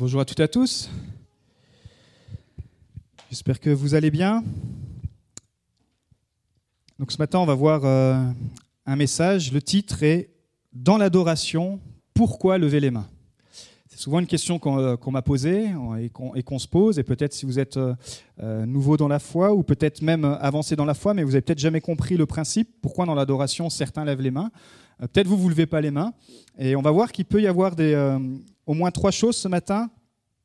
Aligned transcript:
Bonjour 0.00 0.22
à 0.22 0.24
toutes 0.24 0.40
et 0.40 0.44
à 0.44 0.48
tous. 0.48 0.88
J'espère 3.28 3.60
que 3.60 3.68
vous 3.68 3.94
allez 3.94 4.10
bien. 4.10 4.42
Donc 6.98 7.12
ce 7.12 7.18
matin, 7.18 7.38
on 7.38 7.44
va 7.44 7.52
voir 7.52 7.82
euh, 7.84 8.24
un 8.86 8.96
message. 8.96 9.52
Le 9.52 9.60
titre 9.60 10.02
est 10.02 10.30
Dans 10.72 10.96
l'adoration, 10.96 11.80
pourquoi 12.14 12.56
lever 12.56 12.80
les 12.80 12.90
mains? 12.90 13.06
C'est 13.90 13.98
souvent 13.98 14.20
une 14.20 14.26
question 14.26 14.58
qu'on 14.58 14.78
euh, 14.78 14.96
m'a 15.08 15.20
posée 15.20 15.66
et 15.98 16.42
qu'on 16.44 16.58
se 16.58 16.66
pose. 16.66 16.98
Et 16.98 17.02
peut-être 17.02 17.34
si 17.34 17.44
vous 17.44 17.58
êtes 17.58 17.76
euh, 17.76 18.64
nouveau 18.64 18.96
dans 18.96 19.08
la 19.08 19.18
foi 19.18 19.52
ou 19.52 19.62
peut-être 19.62 20.00
même 20.00 20.24
avancé 20.24 20.76
dans 20.76 20.86
la 20.86 20.94
foi, 20.94 21.12
mais 21.12 21.24
vous 21.24 21.32
n'avez 21.32 21.42
peut-être 21.42 21.58
jamais 21.58 21.82
compris 21.82 22.16
le 22.16 22.24
principe. 22.24 22.70
Pourquoi 22.80 23.04
dans 23.04 23.14
l'adoration, 23.14 23.68
certains 23.68 24.06
lèvent 24.06 24.22
les 24.22 24.30
mains? 24.30 24.50
Peut-être 24.98 25.26
vous, 25.26 25.36
vous 25.36 25.44
ne 25.44 25.50
levez 25.50 25.66
pas 25.66 25.82
les 25.82 25.90
mains. 25.90 26.14
Et 26.58 26.74
on 26.74 26.80
va 26.80 26.90
voir 26.90 27.12
qu'il 27.12 27.26
peut 27.26 27.42
y 27.42 27.46
avoir 27.46 27.76
des, 27.76 27.94
au 28.66 28.74
moins 28.74 28.90
trois 28.90 29.10
choses 29.10 29.36
ce 29.36 29.48
matin 29.48 29.90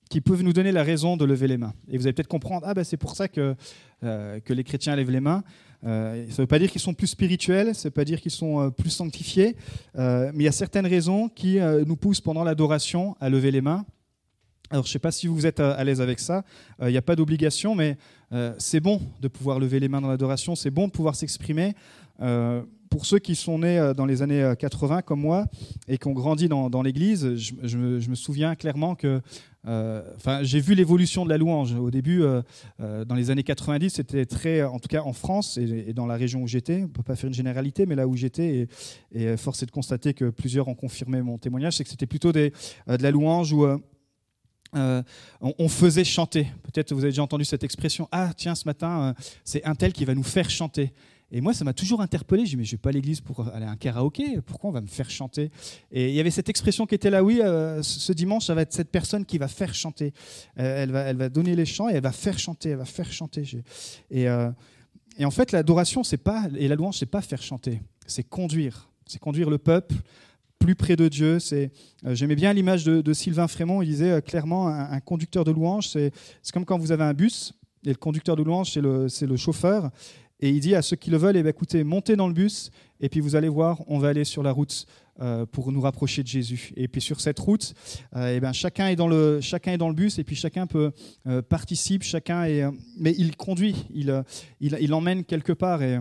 qui 0.09 0.21
peuvent 0.21 0.43
nous 0.43 0.54
donner 0.54 0.71
la 0.71 0.84
raison 0.84 1.17
de 1.17 1.26
lever 1.26 1.48
les 1.48 1.58
mains. 1.58 1.73
Et 1.90 1.98
vous 1.98 2.05
allez 2.05 2.13
peut-être 2.13 2.27
comprendre, 2.27 2.66
ah 2.67 2.73
ben 2.73 2.84
c'est 2.84 2.98
pour 2.98 3.16
ça 3.16 3.27
que, 3.27 3.55
euh, 4.03 4.40
que 4.40 4.53
les 4.53 4.63
chrétiens 4.63 4.95
lèvent 4.95 5.12
les 5.12 5.20
mains. 5.20 5.44
Euh, 5.84 6.26
ça 6.27 6.34
ne 6.34 6.38
veut 6.43 6.48
pas 6.48 6.59
dire 6.59 6.71
qu'ils 6.71 6.81
sont 6.81 6.93
plus 6.93 7.07
spirituels, 7.07 7.73
ça 7.76 7.81
ne 7.81 7.84
veut 7.85 7.91
pas 7.91 8.05
dire 8.05 8.21
qu'ils 8.21 8.31
sont 8.31 8.62
euh, 8.62 8.70
plus 8.70 8.90
sanctifiés, 8.90 9.55
mais 9.95 10.31
il 10.35 10.43
y 10.43 10.48
a 10.48 10.52
certaines 10.52 10.88
raisons 10.88 11.30
qui 11.30 11.57
nous 11.85 11.95
poussent 11.95 12.21
pendant 12.21 12.43
l'adoration 12.43 13.16
à 13.20 13.30
lever 13.30 13.52
les 13.52 13.62
mains. 13.62 13.85
Alors 14.71 14.84
je 14.85 14.90
ne 14.90 14.93
sais 14.93 14.99
pas 14.99 15.12
si 15.12 15.27
vous 15.27 15.45
êtes 15.45 15.59
à, 15.59 15.84
l'aise 15.84 16.02
avec 16.02 16.20
ça, 16.20 16.43
il 16.82 16.88
n'y 16.88 16.98
a 16.98 17.02
pas 17.02 17.16
d'obligation, 17.16 17.76
mais 17.76 17.98
c'est 18.57 18.79
bon 18.79 18.99
de 19.21 19.27
pouvoir 19.27 19.59
lever 19.59 19.79
les 19.79 19.88
mains 19.88 20.02
dans 20.02 20.07
l'adoration, 20.07 20.55
c'est 20.55 20.71
bon 20.71 20.88
de 20.88 20.91
pouvoir 20.91 21.16
s'exprimer 21.16 21.76
pour 22.95 23.05
ceux 23.05 23.20
qui 23.20 23.35
sont 23.35 23.59
nés 23.59 23.77
euh, 23.77 23.94
dans 23.94 24.05
les 24.05 24.22
années 24.22 24.54
80 24.58 24.99
euh, 24.99 25.02
comme 25.02 25.20
moi 25.20 25.48
et 25.90 25.98
qui 25.98 26.08
ont 26.08 26.13
grandi 26.13 26.48
dans, 26.48 26.81
l'Église, 26.81 27.35
je, 27.35 27.77
me 27.77 28.16
souviens 28.16 28.55
clairement 28.55 28.95
que 28.95 29.20
euh, 29.68 30.02
j'ai 30.44 30.62
vu 30.62 30.76
l'évolution 30.76 31.26
de 31.26 31.30
la 31.30 31.38
louange. 31.38 31.73
Au 31.73 31.91
début, 31.91 32.23
dans 32.80 33.16
les 33.16 33.32
années 33.32 33.43
90, 33.43 33.90
c'était 33.90 34.26
très, 34.26 34.63
en 34.63 34.79
tout 34.79 34.88
cas 34.88 35.01
en 35.01 35.12
France 35.12 35.57
et, 35.57 35.91
dans 35.91 36.05
la 36.05 36.16
région 36.16 36.41
où 36.41 36.48
j'étais, 36.48 36.77
on 36.77 36.82
ne 36.84 36.88
peut 36.88 37.04
pas 37.04 37.18
faire 37.18 37.27
une 37.27 37.34
généralité, 37.34 37.85
mais 37.85 37.96
là 37.96 38.07
où 38.07 38.16
j'étais, 38.16 38.70
et, 39.12 39.23
et 39.34 39.35
force 39.35 39.62
est 39.62 39.66
de 39.66 39.71
constater 39.71 40.13
que 40.13 40.29
plusieurs 40.29 40.70
ont 40.70 40.76
confirmé 40.76 41.21
mon 41.21 41.38
témoignage, 41.38 41.76
c'est 41.76 41.84
que 41.84 41.90
c'était 41.90 42.07
plutôt 42.07 42.32
de 42.32 42.51
la 42.88 43.12
louange 43.12 43.51
où 43.51 43.68
on, 44.73 45.68
faisait 45.68 46.05
chanter. 46.05 46.48
Peut-être 46.63 46.93
vous 46.93 47.01
avez 47.01 47.12
déjà 47.12 47.23
entendu 47.23 47.43
cette 47.43 47.66
expression. 47.66 48.07
Ah, 48.13 48.32
tiens, 48.38 48.55
ce 48.55 48.66
matin, 48.66 49.13
c'est 49.43 49.66
un 49.66 49.76
tel 49.76 49.91
qui 49.91 50.05
va 50.05 50.16
nous 50.16 50.23
faire 50.23 50.49
chanter. 50.49 50.93
Et 51.31 51.41
moi, 51.41 51.54
ça 51.54 51.65
m'a 51.65 51.73
toujours 51.73 52.01
interpellé. 52.01 52.45
Je 52.45 52.51
dis, 52.51 52.57
mais 52.57 52.63
je 52.63 52.71
vais 52.71 52.77
pas 52.77 52.90
à 52.90 52.93
l'église 52.93 53.20
pour 53.20 53.48
aller 53.49 53.65
à 53.65 53.71
un 53.71 53.76
karaoké. 53.76 54.40
Pourquoi 54.45 54.70
on 54.70 54.73
va 54.73 54.81
me 54.81 54.87
faire 54.87 55.09
chanter? 55.09 55.51
Et 55.91 56.09
il 56.09 56.15
y 56.15 56.20
avait 56.20 56.32
cette 56.32 56.49
expression 56.49 56.85
qui 56.85 56.95
était 56.95 57.09
là, 57.09 57.23
oui, 57.23 57.41
euh, 57.41 57.82
ce 57.82 58.13
dimanche, 58.13 58.45
ça 58.45 58.54
va 58.54 58.62
être 58.62 58.73
cette 58.73 58.91
personne 58.91 59.26
qui 59.26 59.37
va 59.37 59.48
faire 59.48 59.73
chanter. 59.73 60.13
Euh, 60.59 60.84
elle, 60.84 61.17
va, 61.17 61.29
donner 61.29 61.55
les 61.55 61.65
chants 61.65 61.90
et 61.90 61.93
elle 61.93 62.04
va 62.04 62.12
faire 62.12 62.37
chanter. 62.37 62.70
Elle 62.70 62.77
va 62.77 62.85
faire 62.85 63.12
chanter. 63.12 63.43
Et, 64.12 64.29
euh, 64.29 64.51
et 65.17 65.25
en 65.25 65.31
fait, 65.31 65.51
l'adoration, 65.51 66.03
c'est 66.03 66.17
pas 66.17 66.45
et 66.56 66.67
la 66.67 66.75
louange, 66.75 66.97
c'est 67.00 67.06
pas 67.06 67.22
faire 67.22 67.41
chanter, 67.41 67.81
c'est 68.06 68.28
conduire. 68.28 68.89
C'est 69.07 69.19
conduire 69.19 69.50
le 69.50 69.57
peuple 69.57 69.95
plus 70.57 70.75
près 70.75 70.95
de 70.95 71.07
Dieu. 71.07 71.38
J'aimais 72.03 72.35
bien 72.35 72.53
l'image 72.53 72.84
de, 72.85 73.13
Sylvain 73.13 73.47
Frémont. 73.47 73.81
Il 73.84 73.89
disait 73.89 74.22
clairement, 74.23 74.67
un, 74.67 75.00
conducteur 75.00 75.44
de 75.44 75.51
louange, 75.51 75.89
c'est, 75.89 76.12
comme 76.51 76.66
quand 76.66 76.79
vous 76.79 76.91
avez 76.91 77.03
un 77.03 77.13
bus 77.13 77.53
et 77.85 77.89
le 77.89 77.95
conducteur 77.95 78.35
de 78.35 78.41
louange, 78.41 78.72
c'est 78.72 79.28
le 79.28 79.38
chauffeur. 79.38 79.91
Et 80.46 80.50
il 80.50 80.59
dit 80.59 80.75
à 80.75 80.84
ceux 80.84 80.96
qui 80.96 81.09
le 81.09 81.18
veulent, 81.18 81.38
eh 81.38 81.50
écoutez, 81.50 81.84
montez 81.84 82.16
dans 82.16 82.28
le 82.28 82.34
bus, 82.35 82.69
et 83.00 83.09
puis 83.09 83.19
vous 83.19 83.35
allez 83.35 83.50
voir, 83.50 83.81
on 83.88 83.97
va 83.97 84.09
aller 84.09 84.25
sur 84.25 84.44
la 84.44 84.51
route 84.51 84.85
euh, 85.19 85.47
pour 85.47 85.72
nous 85.72 85.81
rapprocher 85.81 86.22
de 86.22 86.28
Jésus. 86.28 86.72
Et 86.75 86.88
puis 86.88 87.01
sur 87.01 87.19
cette 87.19 87.40
route, 87.40 87.74
euh, 88.16 88.40
eh 88.40 88.53
chacun, 88.53 88.90
est 88.90 88.96
dans 88.96 89.07
le, 89.07 89.41
chacun 89.41 89.72
est 89.72 89.79
dans 89.79 89.90
le 89.90 89.96
bus, 89.96 90.19
et 90.19 90.23
puis 90.23 90.35
chacun 90.35 90.68
peut 90.68 90.91
euh, 91.25 91.41
participe, 91.41 92.03
chacun 92.03 92.44
est, 92.44 92.63
mais 92.96 93.16
il 93.18 93.35
conduit, 93.35 93.88
il, 93.91 94.23
il, 94.62 94.78
il, 94.79 94.94
emmène 94.94 95.23
quelque 95.23 95.51
part. 95.51 95.81
Et, 95.81 95.97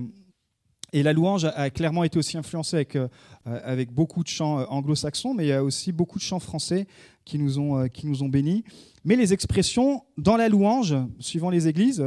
et 0.92 1.03
la 1.03 1.15
louange 1.15 1.47
a 1.47 1.71
clairement 1.71 2.05
été 2.05 2.19
aussi 2.19 2.37
influencée 2.37 2.76
avec, 2.76 2.99
avec 3.47 3.93
beaucoup 3.93 4.22
de 4.22 4.28
chants 4.28 4.59
anglo-saxons, 4.71 5.32
mais 5.32 5.44
il 5.47 5.49
y 5.49 5.53
a 5.53 5.65
aussi 5.65 5.91
beaucoup 5.91 6.19
de 6.19 6.22
chants 6.22 6.38
français 6.38 6.87
qui 7.25 7.38
nous 7.38 7.59
ont, 7.59 7.88
qui 7.88 8.06
nous 8.06 8.22
ont 8.22 8.28
bénis. 8.28 8.62
Mais 9.04 9.16
les 9.16 9.32
expressions 9.32 10.03
dans 10.16 10.37
la 10.37 10.48
louange, 10.48 10.97
suivant 11.19 11.50
les 11.50 11.69
églises, 11.69 12.04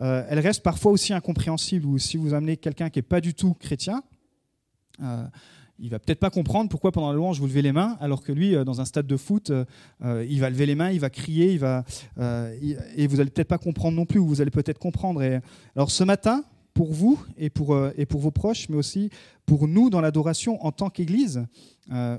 euh, 0.00 0.26
elles 0.28 0.40
restent 0.40 0.62
parfois 0.62 0.92
aussi 0.92 1.12
incompréhensibles. 1.12 1.86
Ou 1.86 1.98
si 1.98 2.16
vous 2.16 2.34
amenez 2.34 2.56
quelqu'un 2.56 2.90
qui 2.90 2.98
n'est 2.98 3.04
pas 3.04 3.20
du 3.20 3.34
tout 3.34 3.54
chrétien, 3.54 4.02
euh, 5.02 5.24
il 5.78 5.88
va 5.88 5.98
peut-être 5.98 6.20
pas 6.20 6.28
comprendre 6.28 6.68
pourquoi 6.68 6.92
pendant 6.92 7.08
la 7.08 7.16
louange 7.16 7.40
vous 7.40 7.46
levez 7.46 7.62
les 7.62 7.72
mains, 7.72 7.96
alors 8.00 8.22
que 8.22 8.32
lui, 8.32 8.54
euh, 8.54 8.64
dans 8.64 8.82
un 8.82 8.84
stade 8.84 9.06
de 9.06 9.16
foot, 9.16 9.50
euh, 9.50 10.26
il 10.28 10.38
va 10.40 10.50
lever 10.50 10.66
les 10.66 10.74
mains, 10.74 10.90
il 10.90 11.00
va 11.00 11.08
crier, 11.08 11.52
il 11.52 11.58
va, 11.58 11.84
et 12.18 13.06
vous 13.06 13.20
allez 13.20 13.30
peut-être 13.30 13.48
pas 13.48 13.56
comprendre 13.56 13.96
non 13.96 14.04
plus, 14.04 14.18
ou 14.18 14.26
vous 14.26 14.42
allez 14.42 14.50
peut-être 14.50 14.78
comprendre. 14.78 15.22
Alors 15.74 15.90
ce 15.90 16.04
matin, 16.04 16.44
pour 16.74 16.92
vous 16.92 17.18
et 17.38 17.48
pour, 17.48 17.78
et 17.96 18.04
pour 18.04 18.20
vos 18.20 18.30
proches, 18.30 18.68
mais 18.68 18.76
aussi 18.76 19.08
pour 19.46 19.68
nous 19.68 19.88
dans 19.88 20.02
l'adoration 20.02 20.62
en 20.64 20.70
tant 20.70 20.90
qu'Église, 20.90 21.46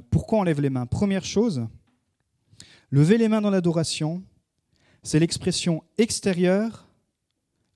pourquoi 0.10 0.40
on 0.40 0.44
lève 0.44 0.60
les 0.60 0.72
mains? 0.72 0.88
Première 0.88 1.24
chose, 1.24 1.68
Lever 2.92 3.18
les 3.18 3.30
mains 3.30 3.40
dans 3.40 3.50
l'adoration, 3.50 4.22
c'est 5.02 5.20
l'expression 5.20 5.82
extérieure 5.98 6.90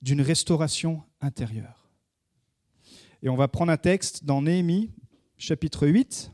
d'une 0.02 0.20
restauration 0.20 1.02
intérieure. 1.22 1.88
Et 3.22 3.30
on 3.30 3.36
va 3.36 3.48
prendre 3.48 3.72
un 3.72 3.78
texte 3.78 4.24
dans 4.24 4.42
Néhémie, 4.42 4.90
chapitre 5.38 5.86
8, 5.86 6.30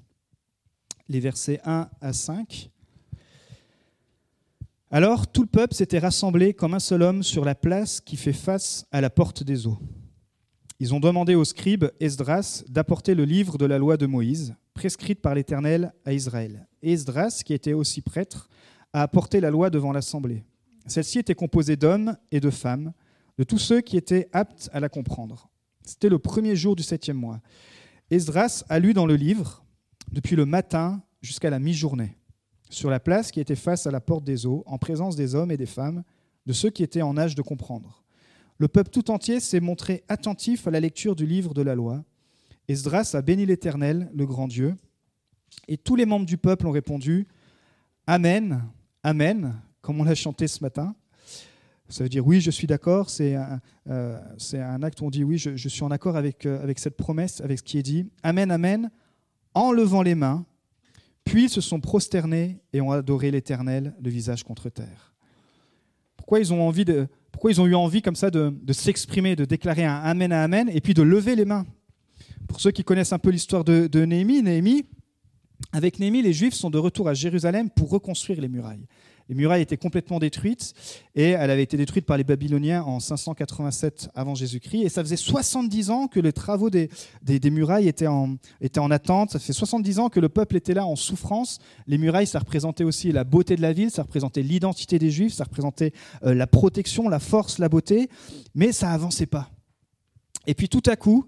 les 1.09 1.21
versets 1.21 1.61
1 1.65 1.89
à 2.01 2.13
5. 2.13 2.71
Alors 4.91 5.29
tout 5.29 5.43
le 5.43 5.49
peuple 5.49 5.75
s'était 5.75 6.01
rassemblé 6.01 6.53
comme 6.53 6.75
un 6.75 6.81
seul 6.81 7.03
homme 7.03 7.23
sur 7.23 7.45
la 7.45 7.55
place 7.55 8.01
qui 8.01 8.17
fait 8.17 8.33
face 8.33 8.85
à 8.91 9.01
la 9.01 9.11
porte 9.11 9.45
des 9.45 9.69
eaux. 9.69 9.79
Ils 10.81 10.93
ont 10.93 11.01
demandé 11.01 11.37
au 11.37 11.45
scribe 11.45 11.85
Esdras 12.01 12.65
d'apporter 12.69 13.15
le 13.15 13.25
livre 13.25 13.59
de 13.59 13.65
la 13.65 13.79
loi 13.79 13.97
de 13.97 14.07
Moïse, 14.07 14.57
prescrite 14.75 15.21
par 15.21 15.37
l'Éternel 15.37 15.95
à 16.05 16.13
Israël. 16.13 16.67
Esdras, 16.83 17.43
qui 17.45 17.55
était 17.55 17.73
aussi 17.73 18.01
prêtre, 18.01 18.49
a 18.93 19.03
apporté 19.03 19.41
la 19.41 19.51
loi 19.51 19.71
devant 19.71 19.93
l'Assemblée. 19.93 20.45
Celle-ci 20.87 21.19
était 21.19 21.35
composée 21.35 21.77
d'hommes 21.77 22.17
et 22.31 22.41
de 22.41 22.51
femmes, 22.51 22.93
de 23.39 23.45
tous 23.45 23.59
ceux 23.59 23.81
qui 23.81 23.97
étaient 23.97 24.29
aptes 24.33 24.69
à 24.73 24.81
la 24.81 24.89
comprendre. 24.89 25.49
C'était 25.85 26.09
le 26.09 26.19
premier 26.19 26.57
jour 26.57 26.77
du 26.77 26.83
septième 26.83 27.17
mois. 27.17 27.41
Esdras 28.11 28.65
a 28.69 28.79
lu 28.79 28.93
dans 28.93 29.07
le 29.07 29.17
livre, 29.17 29.65
depuis 30.11 30.37
le 30.37 30.45
matin 30.45 31.03
jusqu'à 31.23 31.51
la 31.51 31.59
mi-journée, 31.59 32.17
sur 32.69 32.91
la 32.91 33.01
place 33.01 33.31
qui 33.31 33.41
était 33.41 33.57
face 33.57 33.87
à 33.87 33.91
la 33.91 34.01
porte 34.01 34.25
des 34.25 34.47
eaux, 34.47 34.63
en 34.67 34.79
présence 34.79 35.17
des 35.17 35.35
hommes 35.35 35.51
et 35.51 35.57
des 35.57 35.67
femmes, 35.67 36.03
de 36.47 36.53
ceux 36.53 36.71
qui 36.71 36.83
étaient 36.83 37.03
en 37.03 37.17
âge 37.17 37.35
de 37.35 37.43
comprendre. 37.43 38.05
Le 38.59 38.69
peuple 38.69 38.91
tout 38.91 39.11
entier 39.11 39.41
s'est 39.41 39.61
montré 39.61 40.05
attentif 40.09 40.67
à 40.67 40.71
la 40.71 40.81
lecture 40.81 41.17
du 41.17 41.27
livre 41.27 41.55
de 41.55 41.63
la 41.63 41.75
loi. 41.75 42.05
Esdras 42.69 43.13
a 43.15 43.23
béni 43.23 43.47
l'Éternel, 43.47 44.11
le 44.15 44.27
grand 44.27 44.49
Dieu, 44.49 44.77
et 45.69 45.77
tous 45.77 45.97
les 45.97 46.07
membres 46.07 46.27
du 46.27 46.39
peuple 46.39 46.67
ont 46.67 46.71
répondu 46.71 47.27
Amen, 48.07 48.63
Amen, 49.03 49.55
comme 49.81 50.01
on 50.01 50.05
l'a 50.05 50.15
chanté 50.15 50.47
ce 50.47 50.63
matin. 50.63 50.95
Ça 51.89 52.05
veut 52.05 52.09
dire 52.09 52.27
oui, 52.27 52.41
je 52.41 52.51
suis 52.51 52.67
d'accord. 52.67 53.11
C'est 53.11 53.35
un, 53.35 53.61
euh, 53.91 54.19
acte 54.83 55.01
où 55.01 55.07
on 55.07 55.11
dit 55.11 55.25
oui, 55.25 55.39
je, 55.39 55.69
suis 55.69 55.83
en 55.83 55.91
accord 55.91 56.17
avec, 56.17 56.47
euh, 56.47 56.63
avec 56.63 56.79
cette 56.79 56.97
promesse, 56.97 57.41
avec 57.41 57.59
ce 57.59 57.63
qui 57.63 57.79
est 57.79 57.83
dit. 57.83 58.07
Amen, 58.23 58.51
Amen, 58.51 58.91
en 59.55 59.73
levant 59.73 60.03
les 60.03 60.15
mains. 60.15 60.47
Puis 61.25 61.45
ils 61.45 61.51
se 61.51 61.61
sont 61.61 61.81
prosternés 61.81 62.61
et 62.73 62.81
ont 62.81 62.93
adoré 62.93 63.31
l'Éternel, 63.31 63.95
le 64.03 64.11
visage 64.11 64.43
contre 64.43 64.71
terre. 64.71 65.15
Pourquoi 66.17 66.41
ils 66.41 66.53
ont, 66.53 67.67
eu 67.67 67.75
envie 67.75 68.03
comme 68.03 68.17
ça 68.17 68.31
de, 68.31 68.55
de 68.63 68.73
s'exprimer, 68.73 69.37
de 69.37 69.45
déclarer 69.45 69.85
un 69.85 69.97
Amen 69.97 70.33
à 70.33 70.45
Amen 70.45 70.71
et 70.73 70.81
puis 70.81 70.95
de 70.95 71.03
lever 71.03 71.37
les 71.37 71.45
mains? 71.45 71.67
Pour 72.49 72.61
ceux 72.61 72.71
qui 72.71 72.85
connaissent 72.85 73.13
un 73.13 73.19
peu 73.19 73.31
l'histoire 73.31 73.65
de, 73.65 73.87
de 73.87 74.05
Néhémie, 74.05 74.43
Néhémie, 74.43 74.87
avec 75.73 75.99
Néhémie, 75.99 76.23
les 76.23 76.33
Juifs 76.33 76.55
sont 76.55 76.71
de 76.71 76.79
retour 76.79 77.09
à 77.09 77.15
Jérusalem 77.15 77.71
pour 77.71 77.91
reconstruire 77.91 78.41
les 78.41 78.49
murailles. 78.49 78.87
Les 79.29 79.35
murailles 79.35 79.63
étaient 79.63 79.77
complètement 79.77 80.19
détruites 80.19 80.75
et 81.15 81.31
elle 81.31 81.51
avait 81.51 81.63
été 81.63 81.77
détruite 81.77 82.05
par 82.05 82.17
les 82.17 82.25
Babyloniens 82.25 82.83
en 82.83 83.01
587 83.01 84.11
avant 84.15 84.35
Jésus-Christ. 84.35 84.83
Et 84.83 84.89
ça 84.89 85.03
faisait 85.03 85.17
70 85.17 85.91
ans 85.91 86.07
que 86.09 86.21
les 86.21 86.33
travaux 86.33 86.71
des, 86.71 86.91
des, 87.23 87.51
murailles 87.51 87.89
étaient 87.89 88.09
en, 88.09 88.37
étaient 88.61 88.81
en 88.81 88.91
attente. 88.91 89.31
Ça 89.31 89.39
fait 89.39 89.53
70 89.53 90.01
ans 90.01 90.09
que 90.09 90.21
le 90.21 90.29
peuple 90.29 90.57
était 90.57 90.75
là 90.75 90.85
en 90.85 90.97
souffrance. 90.97 91.61
Les 91.87 91.99
murailles, 91.99 92.27
ça 92.27 92.41
représentait 92.41 92.85
aussi 92.85 93.13
la 93.13 93.25
beauté 93.25 93.57
de 93.57 93.63
la 93.63 93.73
ville, 93.73 93.91
ça 93.91 94.03
représentait 94.03 94.43
l'identité 94.43 94.99
des 94.99 95.11
Juifs, 95.11 95.35
ça 95.35 95.45
représentait 95.45 95.93
euh, 96.25 96.35
la 96.35 96.47
protection, 96.47 97.09
la 97.09 97.21
force, 97.21 97.59
la 97.59 97.69
beauté. 97.69 98.11
Mais 98.55 98.73
ça 98.73 98.91
avançait 98.91 99.27
pas. 99.27 99.51
Et 100.47 100.55
puis 100.55 100.69
tout 100.69 100.83
à 100.87 100.97
coup, 100.97 101.25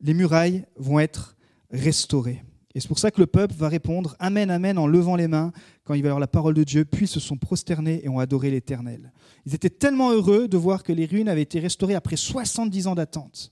les 0.00 0.14
murailles 0.14 0.64
vont 0.76 0.98
être 0.98 1.36
restaurées. 1.70 2.42
Et 2.76 2.80
c'est 2.80 2.88
pour 2.88 2.98
ça 2.98 3.10
que 3.10 3.22
le 3.22 3.26
peuple 3.26 3.54
va 3.54 3.70
répondre 3.70 4.16
Amen, 4.18 4.50
Amen 4.50 4.76
en 4.76 4.86
levant 4.86 5.16
les 5.16 5.28
mains 5.28 5.50
quand 5.84 5.94
il 5.94 6.02
va 6.02 6.10
avoir 6.10 6.20
la 6.20 6.26
parole 6.26 6.52
de 6.52 6.62
Dieu, 6.62 6.84
puis 6.84 7.06
se 7.06 7.20
sont 7.20 7.38
prosternés 7.38 8.02
et 8.04 8.10
ont 8.10 8.18
adoré 8.18 8.50
l'Éternel. 8.50 9.12
Ils 9.46 9.54
étaient 9.54 9.70
tellement 9.70 10.12
heureux 10.12 10.46
de 10.46 10.58
voir 10.58 10.82
que 10.82 10.92
les 10.92 11.06
ruines 11.06 11.30
avaient 11.30 11.40
été 11.40 11.58
restaurées 11.58 11.94
après 11.94 12.16
70 12.16 12.86
ans 12.88 12.94
d'attente. 12.94 13.50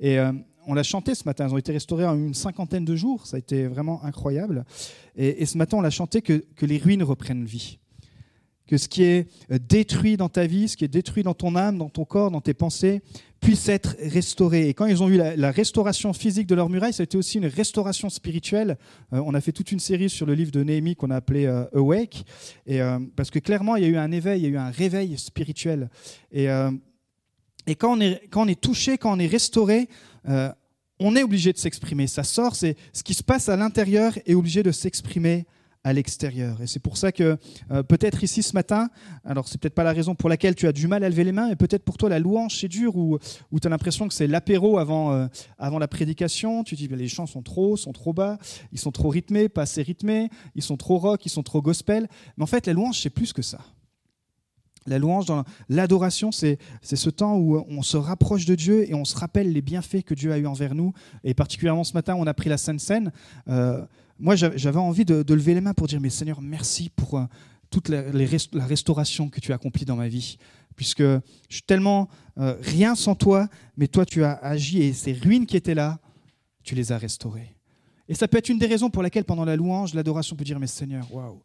Et 0.00 0.18
euh, 0.18 0.32
on 0.66 0.74
l'a 0.74 0.82
chanté 0.82 1.14
ce 1.14 1.22
matin, 1.24 1.46
elles 1.46 1.54
ont 1.54 1.58
été 1.58 1.70
restaurées 1.70 2.04
en 2.04 2.16
une 2.16 2.34
cinquantaine 2.34 2.84
de 2.84 2.96
jours, 2.96 3.28
ça 3.28 3.36
a 3.36 3.38
été 3.38 3.68
vraiment 3.68 4.02
incroyable. 4.02 4.64
Et, 5.14 5.46
ce 5.46 5.56
matin, 5.56 5.76
on 5.76 5.80
l'a 5.80 5.90
chanté 5.90 6.20
que, 6.20 6.44
que 6.56 6.66
les 6.66 6.78
ruines 6.78 7.04
reprennent 7.04 7.44
vie. 7.44 7.78
Que 8.66 8.76
ce 8.76 8.88
qui 8.88 9.02
est 9.02 9.28
euh, 9.50 9.58
détruit 9.58 10.16
dans 10.16 10.28
ta 10.28 10.46
vie, 10.46 10.68
ce 10.68 10.76
qui 10.76 10.84
est 10.84 10.88
détruit 10.88 11.22
dans 11.22 11.34
ton 11.34 11.56
âme, 11.56 11.78
dans 11.78 11.88
ton 11.88 12.04
corps, 12.04 12.30
dans 12.30 12.40
tes 12.40 12.54
pensées, 12.54 13.02
puisse 13.40 13.68
être 13.68 13.96
restauré. 14.00 14.68
Et 14.68 14.74
quand 14.74 14.86
ils 14.86 15.02
ont 15.02 15.08
eu 15.08 15.18
la, 15.18 15.50
restauration 15.50 16.14
physique 16.14 16.46
de 16.46 16.54
leur 16.54 16.70
muraille, 16.70 16.94
ça 16.94 17.02
a 17.02 17.04
été 17.04 17.18
aussi 17.18 17.38
une 17.38 17.46
restauration 17.46 18.08
spirituelle. 18.08 18.78
Euh, 19.12 19.22
on 19.24 19.34
a 19.34 19.40
fait 19.40 19.52
toute 19.52 19.70
une 19.70 19.80
série 19.80 20.08
sur 20.08 20.24
le 20.24 20.34
livre 20.34 20.50
de 20.50 20.62
Néhémie 20.62 20.96
qu'on 20.96 21.10
a 21.10 21.16
appelé 21.16 21.44
euh, 21.44 21.64
Awake, 21.74 22.24
et, 22.66 22.80
parce 23.16 23.30
que 23.30 23.38
clairement, 23.38 23.76
il 23.76 23.82
y 23.82 23.86
a 23.86 23.90
eu 23.90 23.96
un 23.96 24.10
éveil, 24.12 24.40
il 24.40 24.44
y 24.44 24.46
a 24.46 24.50
eu 24.50 24.56
un 24.56 24.70
réveil 24.70 25.18
spirituel. 25.18 25.90
Et, 26.32 26.46
quand, 27.78 27.98
on 27.98 28.00
est, 28.00 28.28
quand 28.30 28.44
on 28.44 28.48
est 28.48 28.60
touché, 28.60 28.96
quand 28.96 29.14
on 29.14 29.18
est 29.18 29.26
restauré, 29.26 29.88
on 30.98 31.16
est 31.16 31.22
obligé 31.22 31.52
de 31.52 31.58
s'exprimer. 31.58 32.06
Ça 32.06 32.22
sort, 32.22 32.56
c'est 32.56 32.76
ce 32.92 33.02
qui 33.02 33.14
se 33.14 33.22
passe 33.22 33.48
à 33.48 33.56
l'intérieur 33.56 34.16
est 34.26 34.34
obligé 34.34 34.62
de 34.62 34.72
s'exprimer 34.72 35.44
à 35.84 35.92
l'extérieur. 35.92 36.60
Et 36.62 36.66
c'est 36.66 36.80
pour 36.80 36.96
ça 36.96 37.12
que 37.12 37.36
euh, 37.70 37.82
peut-être 37.82 38.24
ici 38.24 38.42
ce 38.42 38.54
matin, 38.54 38.88
alors 39.24 39.46
c'est 39.46 39.60
peut-être 39.60 39.74
pas 39.74 39.84
la 39.84 39.92
raison 39.92 40.14
pour 40.14 40.28
laquelle 40.28 40.54
tu 40.54 40.66
as 40.66 40.72
du 40.72 40.88
mal 40.88 41.04
à 41.04 41.08
lever 41.08 41.24
les 41.24 41.32
mains, 41.32 41.48
mais 41.48 41.56
peut-être 41.56 41.84
pour 41.84 41.98
toi 41.98 42.08
la 42.08 42.18
louange 42.18 42.58
c'est 42.58 42.68
dur 42.68 42.96
ou, 42.96 43.18
ou 43.52 43.60
tu 43.60 43.66
as 43.66 43.70
l'impression 43.70 44.08
que 44.08 44.14
c'est 44.14 44.26
l'apéro 44.26 44.78
avant, 44.78 45.12
euh, 45.12 45.26
avant 45.58 45.78
la 45.78 45.88
prédication. 45.88 46.64
Tu 46.64 46.74
dis 46.74 46.88
les 46.88 47.08
chants 47.08 47.26
sont 47.26 47.42
trop 47.42 47.76
sont 47.76 47.92
trop 47.92 48.12
bas, 48.12 48.38
ils 48.72 48.78
sont 48.78 48.92
trop 48.92 49.10
rythmés, 49.10 49.48
pas 49.48 49.62
assez 49.62 49.82
rythmés, 49.82 50.30
ils 50.54 50.62
sont 50.62 50.76
trop 50.76 50.98
rock, 50.98 51.24
ils 51.26 51.30
sont 51.30 51.42
trop 51.42 51.60
gospel. 51.60 52.08
Mais 52.36 52.42
en 52.42 52.48
fait, 52.48 52.66
la 52.66 52.72
louange 52.72 53.00
c'est 53.00 53.10
plus 53.10 53.32
que 53.32 53.42
ça. 53.42 53.58
La 54.86 54.98
louange, 54.98 55.26
dans 55.26 55.44
l'adoration, 55.68 56.30
c'est 56.30 56.58
ce 56.82 57.10
temps 57.10 57.36
où 57.36 57.64
on 57.68 57.82
se 57.82 57.96
rapproche 57.96 58.44
de 58.44 58.54
Dieu 58.54 58.88
et 58.88 58.94
on 58.94 59.04
se 59.04 59.16
rappelle 59.16 59.52
les 59.52 59.62
bienfaits 59.62 60.02
que 60.02 60.14
Dieu 60.14 60.32
a 60.32 60.38
eu 60.38 60.46
envers 60.46 60.74
nous. 60.74 60.92
Et 61.22 61.32
particulièrement 61.32 61.84
ce 61.84 61.94
matin, 61.94 62.14
on 62.18 62.26
a 62.26 62.34
pris 62.34 62.50
la 62.50 62.58
Sainte 62.58 62.80
Seine. 62.80 63.10
Euh, 63.48 63.84
moi, 64.18 64.36
j'avais 64.36 64.78
envie 64.78 65.04
de, 65.04 65.34
lever 65.34 65.54
les 65.54 65.60
mains 65.60 65.74
pour 65.74 65.86
dire, 65.86 66.00
mais 66.00 66.10
Seigneur, 66.10 66.40
merci 66.40 66.90
pour 66.94 67.18
euh, 67.18 67.24
toute 67.70 67.88
la, 67.88 68.02
restauration 68.66 69.28
que 69.28 69.40
tu 69.40 69.52
as 69.52 69.54
accomplie 69.56 69.84
dans 69.84 69.96
ma 69.96 70.08
vie. 70.08 70.36
Puisque 70.76 71.02
je 71.02 71.20
suis 71.48 71.62
tellement 71.62 72.08
euh, 72.38 72.56
rien 72.60 72.94
sans 72.94 73.14
toi, 73.14 73.48
mais 73.76 73.88
toi, 73.88 74.04
tu 74.04 74.22
as 74.22 74.32
agi 74.32 74.82
et 74.82 74.92
ces 74.92 75.12
ruines 75.12 75.46
qui 75.46 75.56
étaient 75.56 75.74
là, 75.74 75.98
tu 76.62 76.74
les 76.74 76.92
as 76.92 76.98
restaurées. 76.98 77.56
Et 78.08 78.14
ça 78.14 78.28
peut 78.28 78.36
être 78.36 78.48
une 78.50 78.58
des 78.58 78.66
raisons 78.66 78.90
pour 78.90 79.02
laquelle, 79.02 79.24
pendant 79.24 79.44
la 79.44 79.56
louange, 79.56 79.94
l'adoration 79.94 80.36
peut 80.36 80.44
dire, 80.44 80.60
mais 80.60 80.66
Seigneur, 80.66 81.06
waouh, 81.12 81.40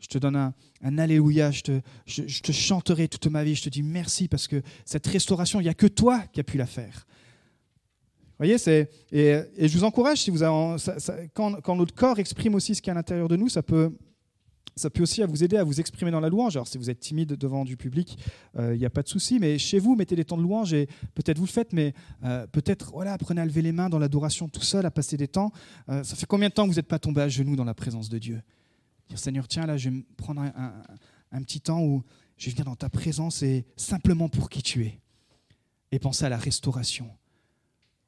je 0.00 0.08
te 0.08 0.18
donne 0.18 0.36
un, 0.36 0.54
Alléluia, 0.98 1.50
je 1.50 1.62
te, 1.62 1.80
je, 2.06 2.40
te, 2.40 2.52
chanterai 2.52 3.08
toute 3.08 3.26
ma 3.26 3.42
vie, 3.42 3.54
je 3.54 3.62
te 3.62 3.68
dis 3.68 3.82
merci 3.82 4.28
parce 4.28 4.46
que 4.46 4.62
cette 4.84 5.06
restauration, 5.06 5.60
il 5.60 5.64
n'y 5.64 5.68
a 5.68 5.74
que 5.74 5.88
toi 5.88 6.20
qui 6.32 6.40
as 6.40 6.44
pu 6.44 6.56
la 6.56 6.66
faire. 6.66 7.06
Vous 8.38 8.44
voyez, 8.44 8.58
c'est, 8.58 8.88
et, 9.10 9.40
je 9.58 9.76
vous 9.76 9.82
encourage, 9.82 10.18
si 10.18 10.30
vous 10.30 10.44
quand, 11.34 11.76
notre 11.76 11.94
corps 11.94 12.20
exprime 12.20 12.54
aussi 12.54 12.76
ce 12.76 12.82
qui 12.82 12.90
est 12.90 12.92
à 12.92 12.94
l'intérieur 12.94 13.26
de 13.26 13.34
nous, 13.34 13.48
ça 13.48 13.64
peut, 13.64 13.92
ça 14.76 14.90
peut 14.90 15.02
aussi 15.02 15.20
vous 15.22 15.42
aider 15.42 15.56
à 15.56 15.64
vous 15.64 15.80
exprimer 15.80 16.12
dans 16.12 16.20
la 16.20 16.28
louange. 16.28 16.56
Alors, 16.56 16.68
si 16.68 16.78
vous 16.78 16.88
êtes 16.88 17.00
timide 17.00 17.32
devant 17.32 17.64
du 17.64 17.76
public, 17.76 18.16
euh, 18.56 18.76
il 18.76 18.78
n'y 18.78 18.86
a 18.86 18.90
pas 18.90 19.02
de 19.02 19.08
souci, 19.08 19.40
mais 19.40 19.58
chez 19.58 19.80
vous, 19.80 19.96
mettez 19.96 20.14
des 20.14 20.24
temps 20.24 20.36
de 20.36 20.42
louange 20.42 20.72
et 20.72 20.86
peut-être 21.16 21.38
vous 21.38 21.46
le 21.46 21.50
faites, 21.50 21.72
mais 21.72 21.92
euh, 22.22 22.46
peut-être, 22.46 22.92
voilà, 22.92 23.14
apprenez 23.14 23.40
à 23.40 23.44
lever 23.44 23.62
les 23.62 23.72
mains 23.72 23.88
dans 23.88 23.98
l'adoration 23.98 24.48
tout 24.48 24.62
seul, 24.62 24.86
à 24.86 24.92
passer 24.92 25.16
des 25.16 25.28
temps. 25.28 25.50
Euh, 25.88 26.04
ça 26.04 26.14
fait 26.14 26.26
combien 26.26 26.48
de 26.48 26.54
temps 26.54 26.62
que 26.62 26.70
vous 26.70 26.76
n'êtes 26.76 26.86
pas 26.86 27.00
tombé 27.00 27.22
à 27.22 27.28
genoux 27.28 27.56
dans 27.56 27.64
la 27.64 27.74
présence 27.74 28.08
de 28.08 28.18
Dieu? 28.18 28.40
Seigneur, 29.16 29.48
tiens, 29.48 29.66
là, 29.66 29.76
je 29.76 29.90
vais 29.90 29.96
me 29.96 30.02
prendre 30.16 30.42
un, 30.42 31.42
petit 31.42 31.60
temps 31.60 31.82
où 31.82 32.02
je 32.36 32.46
vais 32.46 32.52
venir 32.52 32.66
dans 32.66 32.76
ta 32.76 32.88
présence 32.88 33.42
et 33.42 33.66
simplement 33.76 34.28
pour 34.28 34.50
qui 34.50 34.62
tu 34.62 34.84
es. 34.84 35.00
Et 35.90 35.98
penser 35.98 36.26
à 36.26 36.28
la 36.28 36.36
restauration. 36.36 37.10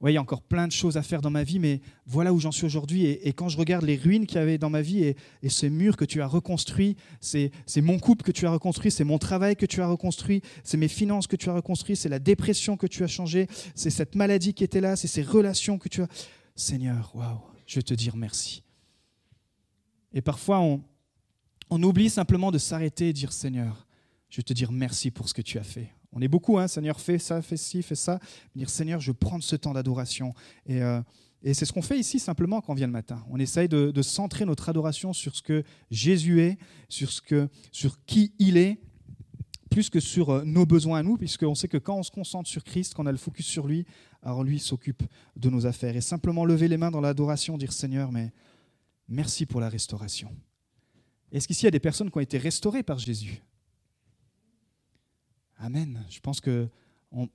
Oui, 0.01 0.13
il 0.13 0.15
y 0.15 0.19
a 0.19 0.23
encore 0.23 0.43
plein 0.43 0.67
de 0.67 0.73
choses 0.73 0.97
à 0.97 1.03
faire 1.03 1.21
dans 1.21 1.31
ma 1.31 1.45
vie, 1.45 1.59
mais 1.59 1.83
voilà 2.07 2.33
où 2.33 2.41
j'en 2.41 2.53
suis 2.53 2.65
aujourd'hui. 2.65 3.05
Et, 3.05 3.33
quand 3.35 3.51
je 3.51 3.59
regarde 3.59 3.85
les 3.85 3.97
ruines 3.97 4.27
qu'il 4.27 4.39
y 4.39 4.41
avait 4.41 4.57
dans 4.57 4.71
ma 4.71 4.81
vie 4.81 5.05
et, 5.05 5.17
ces 5.49 5.69
murs 5.69 5.97
que 5.97 6.07
tu 6.07 6.23
as 6.23 6.27
reconstruits, 6.27 6.97
c'est 7.21 7.51
mon 7.77 7.99
couple 7.99 8.23
que 8.23 8.33
tu 8.33 8.47
as 8.47 8.51
reconstruit, 8.51 8.91
c'est 8.91 9.05
mon 9.05 9.19
travail 9.19 9.57
que 9.57 9.67
tu 9.67 9.83
as 9.83 9.87
reconstruit, 9.87 10.41
c'est 10.65 10.79
mes 10.79 10.89
finances 10.89 11.27
que 11.27 11.37
tu 11.37 11.51
as 11.51 11.55
reconstruit, 11.55 11.97
c'est 11.97 12.09
la 12.09 12.19
dépression 12.19 12.79
que 12.79 12.87
tu 12.87 13.05
as 13.05 13.09
changée, 13.09 13.47
c'est 13.75 13.91
cette 13.91 14.15
maladie 14.15 14.55
qui 14.55 14.65
était 14.65 14.81
là, 14.81 14.97
c'est 14.97 15.09
ces 15.09 15.23
relations 15.23 15.79
que 15.79 15.91
tu 15.91 16.01
as. 16.01 16.09
Seigneur, 16.55 17.15
waouh, 17.15 17.41
je 17.67 17.77
vais 17.77 17.83
te 17.83 17.95
dire 17.95 18.17
merci. 18.17 18.63
Et 20.15 20.23
parfois, 20.23 20.61
on, 20.61 20.83
on 21.71 21.83
oublie 21.83 22.11
simplement 22.11 22.51
de 22.51 22.59
s'arrêter 22.59 23.09
et 23.09 23.13
dire 23.13 23.33
Seigneur, 23.33 23.87
je 24.29 24.37
vais 24.37 24.43
te 24.43 24.53
dire 24.53 24.73
merci 24.73 25.11
pour 25.11 25.29
ce 25.29 25.35
que 25.35 25.43
tu 25.43 25.59
as 25.59 25.65
fait. 25.65 25.91
On 26.13 26.21
est 26.21 26.29
beaucoup, 26.29 26.59
hein, 26.59 26.67
Seigneur, 26.67 27.01
fais 27.01 27.19
ça, 27.19 27.41
fais 27.41 27.57
ci, 27.57 27.83
fais 27.83 27.95
ça. 27.95 28.19
Dire 28.57 28.69
Seigneur, 28.69 29.01
je 29.01 29.13
prends 29.13 29.41
ce 29.41 29.55
temps 29.55 29.73
d'adoration. 29.73 30.35
Euh, 30.69 31.01
et, 31.43 31.55
c'est 31.55 31.65
ce 31.65 31.73
qu'on 31.73 31.83
fait 31.83 31.99
ici 31.99 32.19
simplement 32.19 32.61
quand 32.61 32.73
on 32.73 32.77
vient 32.77 32.89
le 32.89 32.93
matin. 32.93 33.25
On 33.31 33.39
essaye 33.39 33.69
de, 33.69 34.03
centrer 34.03 34.45
notre 34.45 34.69
adoration 34.69 35.13
sur 35.13 35.37
ce 35.37 35.43
que 35.43 35.63
Jésus 35.91 36.41
est, 36.41 36.59
sur, 36.89 37.13
ce 37.13 37.23
que, 37.23 37.49
sur 37.71 38.05
qui 38.07 38.33
il 38.39 38.57
est, 38.57 38.81
plus 39.71 39.89
que 39.89 40.01
sur 40.01 40.31
euh, 40.31 40.43
nos 40.45 40.67
besoins 40.67 40.99
à 40.99 41.03
nous, 41.05 41.17
puisqu'on 41.17 41.55
sait 41.55 41.69
que 41.69 41.79
quand 41.79 41.97
on 41.97 42.03
se 42.03 42.11
concentre 42.11 42.49
sur 42.51 42.65
Christ, 42.65 42.95
quand 42.95 43.05
on 43.05 43.07
a 43.07 43.13
le 43.13 43.19
focus 43.19 43.47
sur 43.47 43.69
lui, 43.69 43.87
alors 44.21 44.43
lui 44.43 44.59
s'occupe 44.59 45.05
de 45.37 45.49
nos 45.49 45.65
affaires. 45.65 45.95
Et 45.95 46.01
simplement 46.01 46.45
lever 46.45 46.67
les 46.67 46.77
mains 46.77 46.91
dans 46.91 47.01
l'adoration, 47.01 47.57
dire 47.57 47.73
Seigneur, 47.73 48.11
mais 48.11 48.33
merci 49.09 49.47
pour 49.47 49.61
la 49.61 49.69
restauration. 49.69 50.35
Est-ce 51.33 51.47
qu'ici 51.47 51.63
il 51.63 51.67
y 51.67 51.69
a 51.69 51.73
des 51.73 51.81
personnes 51.81 52.11
qui 52.11 52.19
ont 52.19 52.23
été 52.23 52.39
restaurées 52.39 52.83
par 52.83 52.99
Jésus? 52.99 53.43
Amen. 55.59 56.05
Je 56.09 56.21
pense 56.21 56.41
que 56.41 56.69
on, 57.13 57.29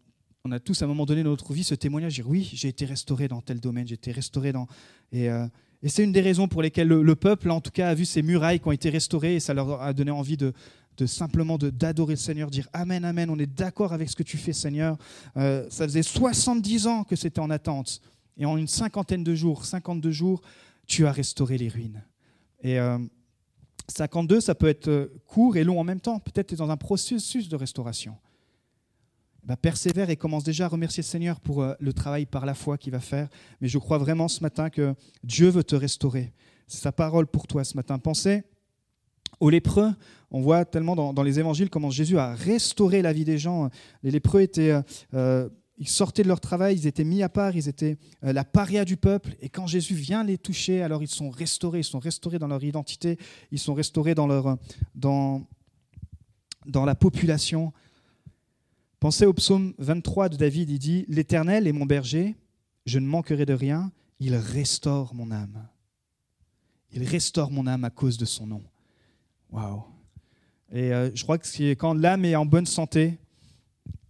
a 0.51 0.59
tous 0.59 0.81
à 0.81 0.86
un 0.86 0.88
moment 0.88 1.06
donné 1.06 1.24
dans 1.24 1.31
notre 1.31 1.53
vie 1.53 1.63
ce 1.63 1.74
témoignage, 1.74 2.15
dire 2.15 2.30
oui, 2.30 2.50
j'ai 2.53 2.68
été 2.68 2.86
restauré 2.86 3.27
dans 3.27 3.42
tel 3.42 3.59
domaine, 3.59 3.88
j'ai 3.88 3.95
été 3.95 4.12
restauré 4.12 4.51
dans... 4.51 4.68
Et, 5.12 5.30
euh, 5.30 5.47
c'est 5.88 6.03
une 6.03 6.12
des 6.12 6.21
raisons 6.21 6.47
pour 6.47 6.62
lesquelles 6.62 6.88
le, 6.88 7.15
peuple, 7.15 7.51
en 7.51 7.62
tout 7.62 7.71
cas, 7.71 7.89
a 7.89 7.94
vu 7.94 8.06
ces 8.06 8.21
murailles 8.21 8.59
qui 8.59 8.68
ont 8.68 8.71
été 8.71 8.89
restaurées 8.89 9.36
et 9.36 9.39
ça 9.39 9.53
leur 9.53 9.81
a 9.81 9.94
donné 9.94 10.12
envie 10.12 10.38
de, 10.38 10.53
de 10.98 11.06
simplement 11.06 11.57
d'adorer 11.57 12.13
le 12.13 12.19
Seigneur, 12.19 12.50
dire 12.50 12.68
Amen, 12.74 13.06
Amen, 13.06 13.30
on 13.30 13.38
est 13.38 13.45
d'accord 13.45 13.94
avec 13.94 14.09
ce 14.09 14.15
que 14.15 14.24
tu 14.24 14.38
fais, 14.38 14.53
Seigneur. 14.53 14.98
Euh, 15.38 15.68
ça 15.69 15.86
faisait 15.86 16.03
70 16.03 16.88
ans 16.88 17.03
que 17.03 17.15
c'était 17.15 17.39
en 17.39 17.50
attente. 17.50 18.01
Et 18.38 18.45
en 18.45 18.57
une 18.57 18.68
cinquantaine 18.68 19.24
de 19.24 19.36
jours, 19.36 19.65
52 19.65 20.12
jours, 20.12 20.41
tu 20.88 21.06
as 21.06 21.12
restauré 21.12 21.57
les 21.57 21.69
ruines. 21.69 22.03
Et, 22.62 22.80
euh, 22.80 22.98
52, 23.88 24.42
ça 24.42 24.56
peut 24.56 24.68
être 24.68 24.88
euh, 24.88 25.14
court 25.26 25.58
et 25.58 25.64
long 25.64 25.80
en 25.80 25.84
même 25.84 26.00
temps. 26.00 26.20
Peut-être 26.20 26.48
tu 26.48 26.54
es 26.56 26.58
dans 26.58 26.72
un 26.72 26.78
processus 26.78 27.50
de 27.50 27.56
restauration. 27.56 28.18
Bah, 29.44 29.56
persévère 29.56 30.10
et 30.10 30.16
commence 30.16 30.44
déjà 30.44 30.66
à 30.66 30.68
remercier 30.68 31.02
le 31.02 31.08
Seigneur 31.08 31.40
pour 31.40 31.62
euh, 31.62 31.74
le 31.80 31.94
travail 31.94 32.26
par 32.26 32.46
la 32.46 32.56
foi 32.56 32.78
qu'il 32.78 32.92
va 32.92 33.00
faire. 33.00 33.30
Mais 33.62 33.68
je 33.68 33.78
crois 33.78 34.00
vraiment 34.00 34.28
ce 34.28 34.42
matin 34.42 34.70
que 34.70 34.96
Dieu 35.24 35.50
veut 35.50 35.64
te 35.64 35.76
restaurer. 35.76 36.34
C'est 36.68 36.82
sa 36.82 36.92
parole 36.92 37.28
pour 37.28 37.46
toi 37.46 37.64
ce 37.64 37.76
matin. 37.76 38.00
Pensez 38.00 38.44
aux 39.40 39.50
lépreux. 39.50 39.92
On 40.32 40.42
voit 40.42 40.66
tellement 40.66 40.96
dans, 40.96 41.24
les 41.24 41.40
évangiles 41.40 41.70
comment 41.70 41.92
Jésus 41.92 42.18
a 42.18 42.34
restauré 42.34 43.01
la 43.01 43.13
vie 43.13 43.25
des 43.25 43.38
gens. 43.38 43.70
Les 44.01 44.12
lépreux 44.12 44.42
étaient... 44.42 44.82
Euh, 45.13 45.50
ils 45.77 45.89
sortaient 45.89 46.24
de 46.24 46.27
leur 46.27 46.39
travail, 46.39 46.77
ils 46.77 46.88
étaient 46.88 47.03
mis 47.03 47.22
à 47.22 47.29
part, 47.29 47.55
ils 47.55 47.67
étaient 47.67 47.98
euh, 48.24 48.32
la 48.32 48.46
paria 48.46 48.86
du 48.86 48.98
peuple. 48.98 49.36
Et 49.41 49.50
quand 49.50 49.67
Jésus 49.67 49.94
vient 49.94 50.24
les 50.24 50.38
toucher, 50.38 50.82
alors 50.82 51.03
ils 51.03 51.10
sont 51.10 51.29
restaurés, 51.29 51.79
ils 51.79 51.84
sont 51.84 52.00
restaurés 52.00 52.39
dans 52.39 52.48
leur 52.48 52.63
identité, 52.63 53.17
ils 53.51 53.60
sont 53.60 53.74
restaurés 53.74 54.15
dans, 54.15 54.27
leur, 54.27 54.58
dans, 54.96 55.46
dans 56.65 56.86
la 56.86 56.96
population. 56.96 57.74
Pensez 59.00 59.25
au 59.25 59.34
psaume 59.34 59.74
23 59.77 60.29
de 60.29 60.38
David, 60.38 60.70
il 60.70 60.79
dit, 60.79 61.05
L'Éternel 61.10 61.67
est 61.67 61.74
mon 61.74 61.86
berger, 61.86 62.36
je 62.86 63.00
ne 63.00 63.05
manquerai 63.05 63.46
de 63.46 63.53
rien, 63.53 63.91
il 64.20 64.36
restaure 64.36 65.13
mon 65.13 65.29
âme. 65.32 65.67
Il 66.91 67.03
restaure 67.03 67.51
mon 67.51 67.67
âme 67.67 67.84
à 67.84 67.89
cause 67.89 68.17
de 68.17 68.25
son 68.25 68.48
nom. 68.48 68.63
Waouh! 69.51 69.84
Et 70.72 70.94
euh, 70.94 71.12
je 71.13 71.24
crois 71.24 71.38
que 71.38 71.74
quand 71.74 71.94
l'âme 71.94 72.24
est 72.25 72.36
en 72.36 72.46
bonne 72.46 72.65
santé, 72.65 73.20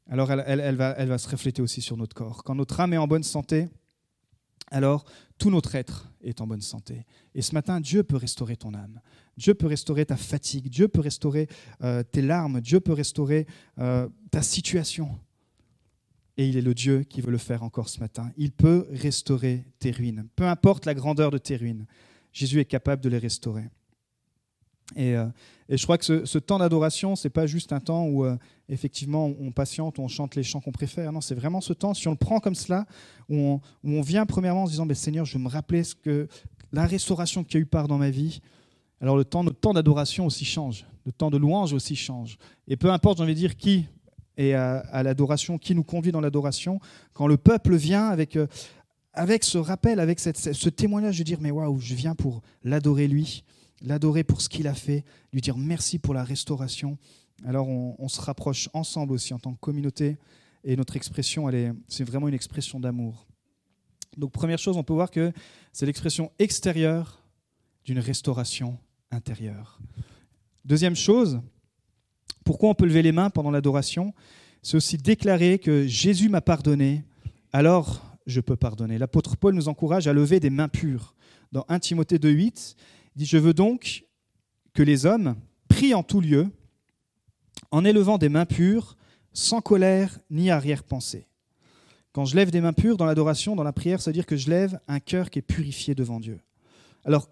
alors 0.09 0.31
elle, 0.31 0.75
va, 0.75 1.17
se 1.17 1.29
refléter 1.29 1.61
aussi 1.61 1.81
sur 1.81 1.97
notre 1.97 2.15
corps. 2.15 2.43
Quand 2.43 2.55
notre 2.55 2.79
âme 2.79 2.93
est 2.93 2.97
en 2.97 3.07
bonne 3.07 3.23
santé, 3.23 3.67
alors 4.71 5.05
tout 5.37 5.49
notre 5.49 5.75
être 5.75 6.11
est 6.21 6.41
en 6.41 6.47
bonne 6.47 6.61
santé. 6.61 7.05
Et 7.33 7.41
ce 7.41 7.53
matin, 7.53 7.79
Dieu 7.79 8.03
peut 8.03 8.17
restaurer 8.17 8.55
ton 8.55 8.73
âme. 8.73 9.01
Dieu 9.37 9.53
peut 9.53 9.67
restaurer 9.67 10.05
ta 10.05 10.15
fatigue. 10.15 10.69
Dieu 10.69 10.87
peut 10.87 11.01
restaurer 11.01 11.47
euh, 11.83 12.03
tes 12.03 12.21
larmes. 12.21 12.61
Dieu 12.61 12.79
peut 12.79 12.93
restaurer 12.93 13.47
euh, 13.79 14.07
ta 14.31 14.41
situation. 14.41 15.19
Et 16.37 16.47
il 16.47 16.57
est 16.57 16.61
le 16.61 16.73
Dieu 16.73 17.03
qui 17.03 17.21
veut 17.21 17.31
le 17.31 17.37
faire 17.37 17.63
encore 17.63 17.89
ce 17.89 17.99
matin. 17.99 18.31
Il 18.37 18.51
peut 18.51 18.87
restaurer 18.91 19.65
tes 19.79 19.91
ruines. 19.91 20.27
Peu 20.35 20.45
importe 20.45 20.85
la 20.85 20.93
grandeur 20.93 21.31
de 21.31 21.37
tes 21.37 21.55
ruines, 21.55 21.85
Jésus 22.31 22.59
est 22.59 22.65
capable 22.65 23.01
de 23.01 23.09
les 23.09 23.17
restaurer. 23.17 23.69
Et, 24.95 25.15
euh, 25.15 25.25
et, 25.67 25.77
je 25.77 25.83
crois 25.83 25.97
que 25.97 26.25
ce, 26.25 26.37
temps 26.37 26.59
d'adoration, 26.59 27.15
c'est 27.15 27.29
pas 27.29 27.47
juste 27.47 27.73
un 27.73 27.79
temps 27.79 28.05
où 28.05 28.23
euh, 28.23 28.37
effectivement 28.69 29.25
on 29.39 29.51
patiente, 29.51 29.97
on 29.97 30.07
chante 30.07 30.35
les 30.35 30.43
chants 30.43 30.61
qu'on 30.61 30.71
préfère. 30.71 31.11
Non, 31.11 31.21
c'est 31.21 31.35
vraiment 31.35 31.61
ce 31.61 31.73
temps, 31.73 31.93
si 31.93 32.07
on 32.07 32.11
le 32.11 32.17
prend 32.17 32.39
comme 32.39 32.55
cela, 32.55 32.85
où 33.29 33.59
on, 33.83 34.01
vient 34.01 34.25
premièrement 34.25 34.63
en 34.63 34.65
se 34.67 34.71
disant, 34.71 34.87
Seigneur, 34.93 35.25
je 35.25 35.37
veux 35.37 35.43
me 35.43 35.49
rappeler 35.49 35.83
ce 35.83 35.95
que 35.95 36.27
la 36.71 36.85
restauration 36.85 37.43
qui 37.43 37.57
a 37.57 37.59
eu 37.59 37.65
part 37.65 37.87
dans 37.87 37.97
ma 37.97 38.11
vie. 38.11 38.41
Alors 39.01 39.17
le 39.17 39.25
temps, 39.25 39.43
notre 39.43 39.59
temps 39.59 39.73
d'adoration 39.73 40.25
aussi 40.25 40.45
change, 40.45 40.85
le 41.05 41.11
temps 41.11 41.31
de 41.31 41.37
louange 41.37 41.73
aussi 41.73 41.95
change. 41.95 42.37
Et 42.67 42.77
peu 42.77 42.91
importe, 42.91 43.17
j'ai 43.17 43.23
envie 43.23 43.33
de 43.33 43.39
dire 43.39 43.57
qui 43.57 43.87
est 44.37 44.53
à, 44.53 45.01
l'adoration, 45.01 45.57
qui 45.57 45.73
nous 45.73 45.83
conduit 45.83 46.11
dans 46.11 46.21
l'adoration, 46.21 46.79
quand 47.13 47.25
le 47.25 47.37
peuple 47.37 47.75
vient 47.75 48.07
avec, 48.07 48.35
euh, 48.35 48.47
avec 49.13 49.43
ce 49.43 49.57
rappel, 49.57 49.99
avec 49.99 50.19
cette, 50.19 50.37
ce 50.37 50.69
témoignage 50.69 51.17
de 51.17 51.23
dire, 51.23 51.39
mais 51.41 51.51
waouh, 51.51 51.79
je 51.79 51.95
viens 51.95 52.15
pour 52.15 52.41
l'adorer 52.63 53.07
lui 53.07 53.43
l'adorer 53.81 54.23
pour 54.23 54.41
ce 54.41 54.49
qu'il 54.49 54.67
a 54.67 54.73
fait, 54.73 55.03
lui 55.33 55.41
dire 55.41 55.57
merci 55.57 55.99
pour 55.99 56.13
la 56.13 56.23
restauration. 56.23 56.97
Alors 57.43 57.67
on, 57.67 58.07
se 58.07 58.21
rapproche 58.21 58.69
ensemble 58.73 59.13
aussi 59.13 59.33
en 59.33 59.39
tant 59.39 59.53
que 59.53 59.59
communauté 59.59 60.17
et 60.63 60.75
notre 60.75 60.95
expression, 60.95 61.49
c'est 61.87 62.03
vraiment 62.03 62.27
une 62.27 62.33
expression 62.33 62.79
d'amour. 62.79 63.27
Donc 64.17 64.31
première 64.31 64.57
chose, 64.59 64.77
on 64.77 64.83
peut 64.83 64.93
voir 64.93 65.11
que 65.11 65.31
c'est 65.73 65.85
l'expression 65.85 66.31
extérieure 66.39 67.21
d'une 67.83 67.99
restauration 67.99 68.77
intérieure. 69.11 69.79
Deuxième 70.63 70.95
chose, 70.95 71.41
pourquoi 72.43 72.69
on 72.69 72.73
peut 72.73 72.85
lever 72.85 73.01
les 73.01 73.11
mains 73.11 73.29
pendant 73.29 73.51
l'adoration? 73.51 74.13
C'est 74.61 74.77
aussi 74.77 74.97
déclarer 74.97 75.59
que 75.59 75.85
Jésus 75.85 76.29
m'a 76.29 76.41
pardonné, 76.41 77.03
alors 77.53 78.01
je 78.25 78.41
peux 78.41 78.55
pardonner. 78.55 78.97
L'apôtre 78.97 79.37
Paul 79.37 79.53
nous 79.53 79.67
encourage 79.67 80.07
à 80.07 80.13
lever 80.13 80.39
des 80.39 80.49
mains 80.49 80.69
pures. 80.69 81.13
Dans 81.51 81.65
1 81.69 81.79
Timothée 81.79 82.17
2.8, 82.17 82.75
je 83.17 83.37
veux 83.37 83.53
donc 83.53 84.05
que 84.73 84.83
les 84.83 85.05
hommes 85.05 85.35
prient 85.69 85.93
en 85.93 86.03
tout 86.03 86.19
lieu, 86.19 86.47
en 87.71 87.85
élevant 87.85 88.17
des 88.17 88.29
mains 88.29 88.45
pures, 88.45 88.97
sans 89.31 89.61
colère 89.61 90.19
ni 90.29 90.49
arrière-pensée. 90.49 91.27
Quand 92.11 92.25
je 92.25 92.35
lève 92.35 92.51
des 92.51 92.61
mains 92.61 92.73
pures 92.73 92.97
dans 92.97 93.05
l'adoration, 93.05 93.55
dans 93.55 93.63
la 93.63 93.73
prière, 93.73 94.01
ça 94.01 94.09
veut 94.09 94.13
dire 94.13 94.25
que 94.25 94.37
je 94.37 94.49
lève 94.49 94.79
un 94.87 94.99
cœur 94.99 95.29
qui 95.29 95.39
est 95.39 95.41
purifié 95.41 95.95
devant 95.95 96.19
Dieu. 96.19 96.39
Alors, 97.03 97.29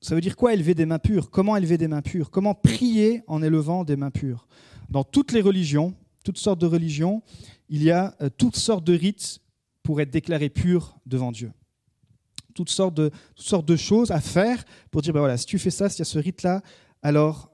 ça 0.00 0.14
veut 0.14 0.20
dire 0.20 0.36
quoi 0.36 0.54
élever 0.54 0.74
des 0.74 0.86
mains 0.86 0.98
pures? 0.98 1.30
Comment 1.30 1.56
élever 1.56 1.76
des 1.76 1.88
mains 1.88 2.02
pures? 2.02 2.30
Comment 2.30 2.54
prier 2.54 3.22
en 3.26 3.42
élevant 3.42 3.84
des 3.84 3.96
mains 3.96 4.10
pures? 4.10 4.46
Dans 4.88 5.04
toutes 5.04 5.32
les 5.32 5.40
religions, 5.40 5.94
toutes 6.24 6.38
sortes 6.38 6.60
de 6.60 6.66
religions, 6.66 7.22
il 7.68 7.82
y 7.82 7.90
a 7.90 8.14
euh, 8.20 8.30
toutes 8.36 8.56
sortes 8.56 8.84
de 8.84 8.94
rites 8.94 9.40
pour 9.82 10.00
être 10.00 10.10
déclaré 10.10 10.48
pur 10.48 10.96
devant 11.06 11.32
Dieu. 11.32 11.52
Toutes 12.54 12.70
sortes 12.70 12.94
de, 12.94 13.10
toutes 13.34 13.46
sortes 13.46 13.66
de 13.66 13.76
choses 13.76 14.10
à 14.10 14.20
faire 14.20 14.64
pour 14.90 15.02
dire, 15.02 15.12
ben 15.12 15.20
voilà, 15.20 15.36
si 15.36 15.46
tu 15.46 15.58
fais 15.58 15.70
ça, 15.70 15.88
s'il 15.88 16.00
y 16.00 16.02
a 16.02 16.04
ce 16.04 16.18
rite-là, 16.18 16.62
alors 17.02 17.50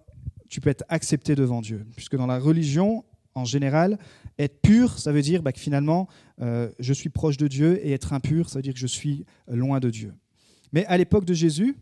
tu 0.49 0.61
peux 0.61 0.71
être 0.71 0.85
accepté 0.89 1.35
devant 1.35 1.61
Dieu. 1.61 1.87
Puisque 1.97 2.17
dans 2.17 2.27
la 2.27 2.39
religion, 2.39 3.05
en 3.35 3.45
général, 3.45 3.99
être 4.39 4.61
pur, 4.61 4.99
ça 4.99 5.13
veut 5.13 5.23
dire 5.23 5.43
bah, 5.43 5.53
que 5.53 5.61
finalement, 5.61 6.09
euh, 6.41 6.71
je 6.79 6.93
suis 6.93 7.09
proche 7.09 7.37
de 7.37 7.49
Dieu, 7.49 7.85
et 7.87 7.93
être 7.93 8.13
impur, 8.13 8.49
ça 8.49 8.59
veut 8.59 8.63
dire 8.63 8.75
que 8.75 8.81
je 8.81 8.87
suis 8.87 9.25
loin 9.49 9.81
de 9.81 9.91
Dieu. 9.91 10.15
Mais 10.73 10.87
à 10.87 10.97
l'époque 10.97 11.25
de 11.25 11.35
Jésus, 11.35 11.77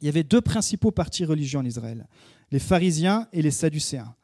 il 0.00 0.06
y 0.06 0.08
avait 0.08 0.24
deux 0.24 0.40
principaux 0.40 0.90
partis 0.90 1.24
religieux 1.24 1.58
en 1.58 1.64
Israël, 1.64 2.06
les 2.50 2.58
pharisiens 2.58 3.28
et 3.32 3.42
les 3.42 3.50
sadducéens. 3.50 4.14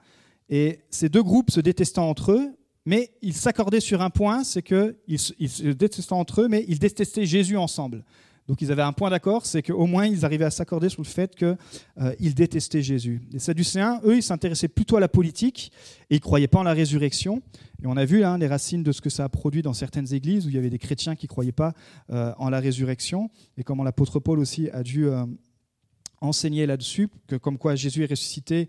Et 0.49 0.81
ces 0.91 1.09
deux 1.09 1.23
groupes 1.23 1.51
se 1.51 1.61
détestant 1.61 2.09
entre 2.09 2.33
eux, 2.33 2.51
mais 2.87 3.11
ils 3.23 3.35
s'accordaient 3.35 3.81
sur 3.81 4.03
un 4.03 4.11
point, 4.11 4.45
c'est 4.45 4.63
qu'ils 4.63 4.97
ils 5.39 5.51
se 5.51 5.65
détestaient 5.69 6.13
entre 6.13 6.43
eux, 6.43 6.49
mais 6.49 6.65
ils 6.69 6.79
détestaient 6.79 7.27
Jésus 7.27 7.57
ensemble. 7.57 8.05
Donc 8.51 8.63
ils 8.63 8.73
avaient 8.73 8.83
un 8.83 8.93
point 8.93 9.11
d'accord, 9.11 9.47
c'est 9.47 9.63
qu'au 9.63 9.87
moins 9.87 10.07
ils 10.07 10.25
arrivaient 10.25 10.45
à 10.45 10.51
s'accorder 10.51 10.89
sur 10.89 11.03
le 11.03 11.07
fait 11.07 11.37
qu'ils 11.37 11.57
euh, 12.01 12.33
détestaient 12.35 12.83
Jésus. 12.83 13.21
Les 13.31 13.39
Sadducéens, 13.39 14.01
eux, 14.05 14.17
ils 14.17 14.25
s'intéressaient 14.25 14.67
plutôt 14.67 14.97
à 14.97 15.01
la 15.01 15.07
politique 15.07 15.71
et 16.11 16.17
ils 16.17 16.19
ne 16.19 16.21
croyaient 16.21 16.49
pas 16.49 16.59
en 16.59 16.65
la 16.65 16.73
résurrection. 16.73 17.43
Et 17.81 17.87
on 17.87 17.97
a 17.97 18.05
vu 18.05 18.25
hein, 18.25 18.39
les 18.39 18.49
racines 18.49 18.83
de 18.83 18.91
ce 18.91 19.01
que 19.01 19.09
ça 19.09 19.23
a 19.23 19.29
produit 19.29 19.63
dans 19.63 19.73
certaines 19.73 20.13
églises 20.13 20.47
où 20.47 20.49
il 20.49 20.57
y 20.57 20.59
avait 20.59 20.69
des 20.69 20.81
chrétiens 20.81 21.15
qui 21.15 21.27
ne 21.27 21.29
croyaient 21.29 21.53
pas 21.53 21.75
euh, 22.11 22.33
en 22.39 22.51
la 22.51 22.59
résurrection 22.59 23.31
et 23.57 23.63
comment 23.63 23.85
l'apôtre 23.85 24.19
Paul 24.19 24.41
aussi 24.41 24.69
a 24.71 24.83
dû 24.83 25.07
euh, 25.07 25.27
enseigner 26.21 26.67
là-dessus, 26.67 27.09
que 27.29 27.37
comme 27.37 27.57
quoi 27.57 27.77
Jésus 27.77 28.03
est 28.03 28.11
ressuscité 28.11 28.69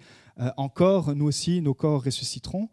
encore, 0.58 1.13
nous 1.15 1.25
aussi, 1.25 1.62
nos 1.62 1.74
corps 1.74 2.03
ressusciteront. 2.03 2.70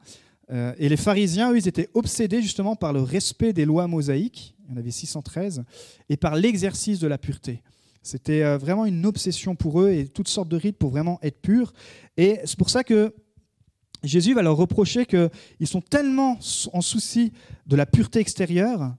Et 0.51 0.89
les 0.89 0.97
pharisiens, 0.97 1.53
eux, 1.53 1.59
ils 1.59 1.69
étaient 1.69 1.91
obsédés 1.95 2.41
justement 2.41 2.75
par 2.75 2.93
le 2.93 3.03
respect 3.03 3.53
des 3.53 3.65
lois 3.65 3.87
mosaïques 3.87 4.55
il 4.69 4.73
y 4.73 4.75
en 4.75 4.81
avait 4.81 4.91
613, 4.91 5.65
et 6.09 6.17
par 6.17 6.37
l'exercice 6.37 6.99
de 6.99 7.07
la 7.07 7.19
pureté. 7.19 7.63
C'était 8.03 8.43
euh, 8.43 8.59
vraiment 8.59 8.85
une 8.85 9.07
obsession 9.07 9.57
pour 9.57 9.81
eux 9.81 9.91
et 9.91 10.07
toutes 10.07 10.29
sortes 10.29 10.49
de 10.49 10.57
rites 10.57 10.77
pour 10.77 10.91
vraiment 10.91 11.19
être 11.23 11.41
purs. 11.41 11.73
Et 12.17 12.39
c'est 12.45 12.59
pour 12.59 12.71
ça 12.71 12.85
que 12.85 13.15
Jésus 14.03 14.35
va 14.35 14.43
leur 14.43 14.57
reprocher 14.57 15.07
qu'ils 15.07 15.67
sont 15.67 15.81
tellement 15.81 16.39
en 16.73 16.81
souci 16.81 17.33
de 17.67 17.77
la 17.77 17.87
pureté 17.87 18.21
extérieure 18.21 18.95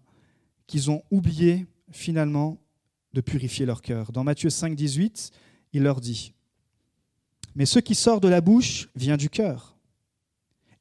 qu'ils 0.67 0.91
ont 0.91 1.03
oublié 1.09 1.65
finalement 1.91 2.57
de 3.13 3.21
purifier 3.21 3.65
leur 3.65 3.81
cœur. 3.81 4.11
Dans 4.11 4.23
Matthieu 4.23 4.49
5, 4.49 4.75
18, 4.75 5.31
il 5.73 5.83
leur 5.83 6.01
dit 6.01 6.33
Mais 7.55 7.65
ce 7.65 7.79
qui 7.79 7.95
sort 7.95 8.19
de 8.19 8.27
la 8.27 8.41
bouche 8.41 8.89
vient 8.95 9.17
du 9.17 9.29
cœur, 9.29 9.77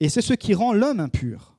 et 0.00 0.08
c'est 0.08 0.22
ce 0.22 0.34
qui 0.34 0.54
rend 0.54 0.72
l'homme 0.72 1.00
impur. 1.00 1.56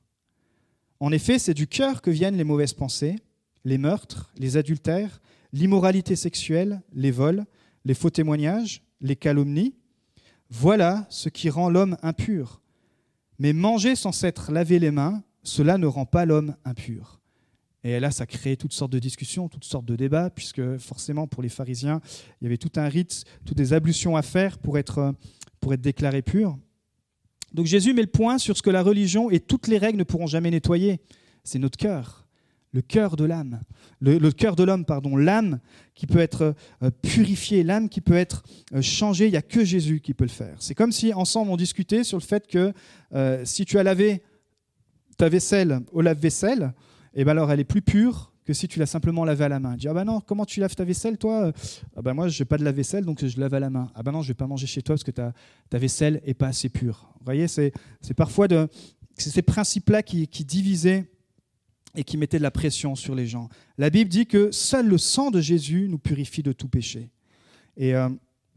En 0.98 1.12
effet, 1.12 1.38
c'est 1.38 1.54
du 1.54 1.66
cœur 1.66 2.02
que 2.02 2.10
viennent 2.10 2.36
les 2.36 2.44
mauvaises 2.44 2.74
pensées, 2.74 3.16
les 3.64 3.78
meurtres, 3.78 4.32
les 4.38 4.56
adultères, 4.56 5.20
l'immoralité 5.52 6.16
sexuelle, 6.16 6.82
les 6.92 7.10
vols, 7.10 7.44
les 7.84 7.94
faux 7.94 8.10
témoignages, 8.10 8.82
les 9.00 9.16
calomnies. 9.16 9.74
Voilà 10.50 11.06
ce 11.08 11.28
qui 11.28 11.50
rend 11.50 11.70
l'homme 11.70 11.96
impur. 12.02 12.60
Mais 13.38 13.52
manger 13.52 13.96
sans 13.96 14.12
s'être 14.12 14.52
lavé 14.52 14.78
les 14.78 14.90
mains, 14.90 15.22
cela 15.42 15.78
ne 15.78 15.86
rend 15.86 16.04
pas 16.06 16.26
l'homme 16.26 16.56
impur. 16.64 17.20
Et 17.82 17.98
là, 17.98 18.10
ça 18.10 18.26
crée 18.26 18.58
toutes 18.58 18.74
sortes 18.74 18.92
de 18.92 18.98
discussions, 18.98 19.48
toutes 19.48 19.64
sortes 19.64 19.86
de 19.86 19.96
débats, 19.96 20.28
puisque 20.28 20.76
forcément, 20.76 21.26
pour 21.26 21.42
les 21.42 21.48
pharisiens, 21.48 22.02
il 22.40 22.44
y 22.44 22.46
avait 22.46 22.58
tout 22.58 22.72
un 22.76 22.88
rite, 22.88 23.24
toutes 23.46 23.56
des 23.56 23.72
ablutions 23.72 24.16
à 24.16 24.22
faire 24.22 24.58
pour 24.58 24.76
être, 24.76 25.14
pour 25.60 25.72
être 25.72 25.80
déclaré 25.80 26.20
pur. 26.20 26.58
Donc 27.52 27.66
Jésus 27.66 27.92
met 27.92 28.02
le 28.02 28.08
point 28.08 28.38
sur 28.38 28.56
ce 28.56 28.62
que 28.62 28.70
la 28.70 28.82
religion 28.82 29.30
et 29.30 29.40
toutes 29.40 29.66
les 29.66 29.78
règles 29.78 29.98
ne 29.98 30.04
pourront 30.04 30.26
jamais 30.26 30.50
nettoyer. 30.50 31.00
C'est 31.42 31.58
notre 31.58 31.78
cœur, 31.78 32.28
le 32.72 32.82
cœur 32.82 33.16
de 33.16 33.24
l'âme, 33.24 33.62
le, 34.00 34.30
cœur 34.30 34.56
de 34.56 34.62
l'homme, 34.62 34.84
pardon, 34.84 35.16
l'âme 35.16 35.60
qui 35.94 36.06
peut 36.06 36.18
être 36.18 36.54
euh, 36.82 36.90
purifiée, 37.02 37.62
l'âme 37.62 37.88
qui 37.88 38.00
peut 38.00 38.14
être 38.14 38.44
euh, 38.74 38.82
changée. 38.82 39.26
Il 39.26 39.32
n'y 39.32 39.36
a 39.36 39.42
que 39.42 39.64
Jésus 39.64 40.00
qui 40.00 40.14
peut 40.14 40.24
le 40.24 40.30
faire. 40.30 40.56
C'est 40.60 40.74
comme 40.74 40.92
si 40.92 41.12
ensemble 41.12 41.50
on 41.50 41.56
discutait 41.56 42.04
sur 42.04 42.18
le 42.18 42.22
fait 42.22 42.46
que 42.46 42.72
euh, 43.14 43.44
si 43.44 43.64
tu 43.64 43.78
as 43.78 43.82
lavé 43.82 44.22
ta 45.16 45.28
vaisselle 45.28 45.80
au 45.92 46.00
lave-vaisselle, 46.00 46.72
eh 47.14 47.24
ben 47.24 47.32
alors 47.32 47.50
elle 47.50 47.60
est 47.60 47.64
plus 47.64 47.82
pure 47.82 48.32
que 48.50 48.54
si 48.54 48.66
tu 48.66 48.80
l'as 48.80 48.86
simplement 48.86 49.24
lavé 49.24 49.44
à 49.44 49.48
la 49.48 49.60
main. 49.60 49.76
Dis, 49.76 49.86
ah 49.86 49.94
ben 49.94 50.04
non, 50.04 50.20
comment 50.20 50.44
tu 50.44 50.58
laves 50.58 50.74
ta 50.74 50.82
vaisselle, 50.82 51.16
toi? 51.18 51.52
Ah 51.94 52.02
ben 52.02 52.14
moi, 52.14 52.26
je 52.26 52.42
n'ai 52.42 52.44
pas 52.44 52.58
de 52.58 52.64
la 52.64 52.72
vaisselle, 52.72 53.04
donc 53.04 53.24
je 53.24 53.38
lave 53.38 53.54
à 53.54 53.60
la 53.60 53.70
main. 53.70 53.92
Ah 53.94 54.02
ben 54.02 54.10
non, 54.10 54.22
je 54.22 54.26
ne 54.26 54.32
vais 54.32 54.38
pas 54.38 54.48
manger 54.48 54.66
chez 54.66 54.82
toi 54.82 54.96
parce 54.96 55.04
que 55.04 55.12
ta, 55.12 55.32
vaisselle 55.70 56.20
n'est 56.26 56.34
pas 56.34 56.48
assez 56.48 56.68
pure. 56.68 57.12
Vous 57.20 57.24
voyez, 57.24 57.46
c'est 57.46 57.72
parfois 58.16 58.48
de, 58.48 58.66
ces 59.16 59.42
principes-là 59.42 60.02
qui, 60.02 60.26
qui 60.26 60.44
divisaient 60.44 61.08
et 61.94 62.02
qui 62.02 62.16
mettaient 62.16 62.38
de 62.38 62.42
la 62.42 62.50
pression 62.50 62.96
sur 62.96 63.14
les 63.14 63.28
gens. 63.28 63.48
La 63.78 63.88
Bible 63.88 64.10
dit 64.10 64.26
que 64.26 64.50
seul 64.50 64.88
le 64.88 64.98
sang 64.98 65.30
de 65.30 65.40
Jésus 65.40 65.86
nous 65.88 65.98
purifie 65.98 66.42
de 66.42 66.50
tout 66.50 66.68
péché. 66.68 67.08
Et 67.76 67.94
euh, 67.94 68.08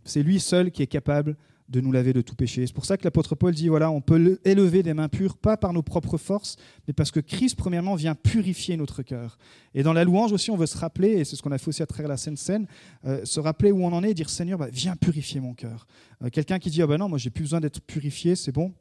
c'est 0.06 0.24
lui 0.24 0.40
seul 0.40 0.72
qui 0.72 0.82
est 0.82 0.88
capable 0.88 1.38
de 1.70 1.82
nous 1.82 1.92
laver 1.92 2.14
de 2.14 2.22
tout 2.22 2.36
péché. 2.36 2.66
C'est 2.68 2.74
pour 2.74 2.86
ça 2.86 2.98
que 2.98 3.04
l'apôtre 3.04 3.36
Paul 3.36 3.54
dit, 3.54 3.68
voilà, 3.68 3.90
on 3.90 4.02
peut 4.02 4.40
élever 4.46 4.84
des 4.84 4.94
mains 4.94 5.10
pures, 5.10 5.38
pas 5.38 5.58
par 5.58 5.74
nos 5.74 5.82
propres 5.82 6.18
forces, 6.18 6.58
mais 6.88 6.94
parce 6.94 7.12
que 7.12 7.20
Christ, 7.20 7.56
premièrement, 7.56 7.96
vient 7.96 8.16
purifier 8.16 8.78
notre 8.78 9.02
cœur. 9.02 9.38
Et 9.74 9.84
dans 9.84 9.94
la 9.94 10.04
louange 10.04 10.32
aussi, 10.32 10.52
on 10.52 10.58
veut 10.58 10.66
se 10.66 10.78
rappeler, 10.78 11.10
et 11.10 11.26
c'est 11.26 11.36
ce 11.36 11.42
qu'on 11.42 11.52
a 11.52 11.58
fait 11.58 11.70
aussi 11.70 11.82
à 11.84 11.86
travers 11.86 12.10
la 12.10 12.18
Sainte 12.18 12.38
Seine, 12.38 12.68
euh, 13.06 13.24
se 13.26 13.40
rappeler 13.40 13.72
où 13.72 13.84
on 13.84 13.94
en 13.94 14.04
est 14.04 14.12
et 14.12 14.14
dire, 14.14 14.30
Seigneur, 14.30 14.60
bah, 14.60 14.68
viens 14.72 14.96
purifier 14.96 15.40
mon 15.40 15.54
cœur. 15.54 15.88
Euh, 16.24 16.30
quelqu'un 16.30 16.60
qui 16.60 16.70
dit, 16.70 16.82
ah 16.82 16.88
ben 16.88 16.98
non, 16.98 17.10
moi 17.10 17.18
j'ai 17.18 17.30
plus 17.30 17.44
besoin 17.44 17.60
d'être 17.60 17.82
purifié, 17.82 18.36
c'est 18.36 18.52
bon, 18.52 18.74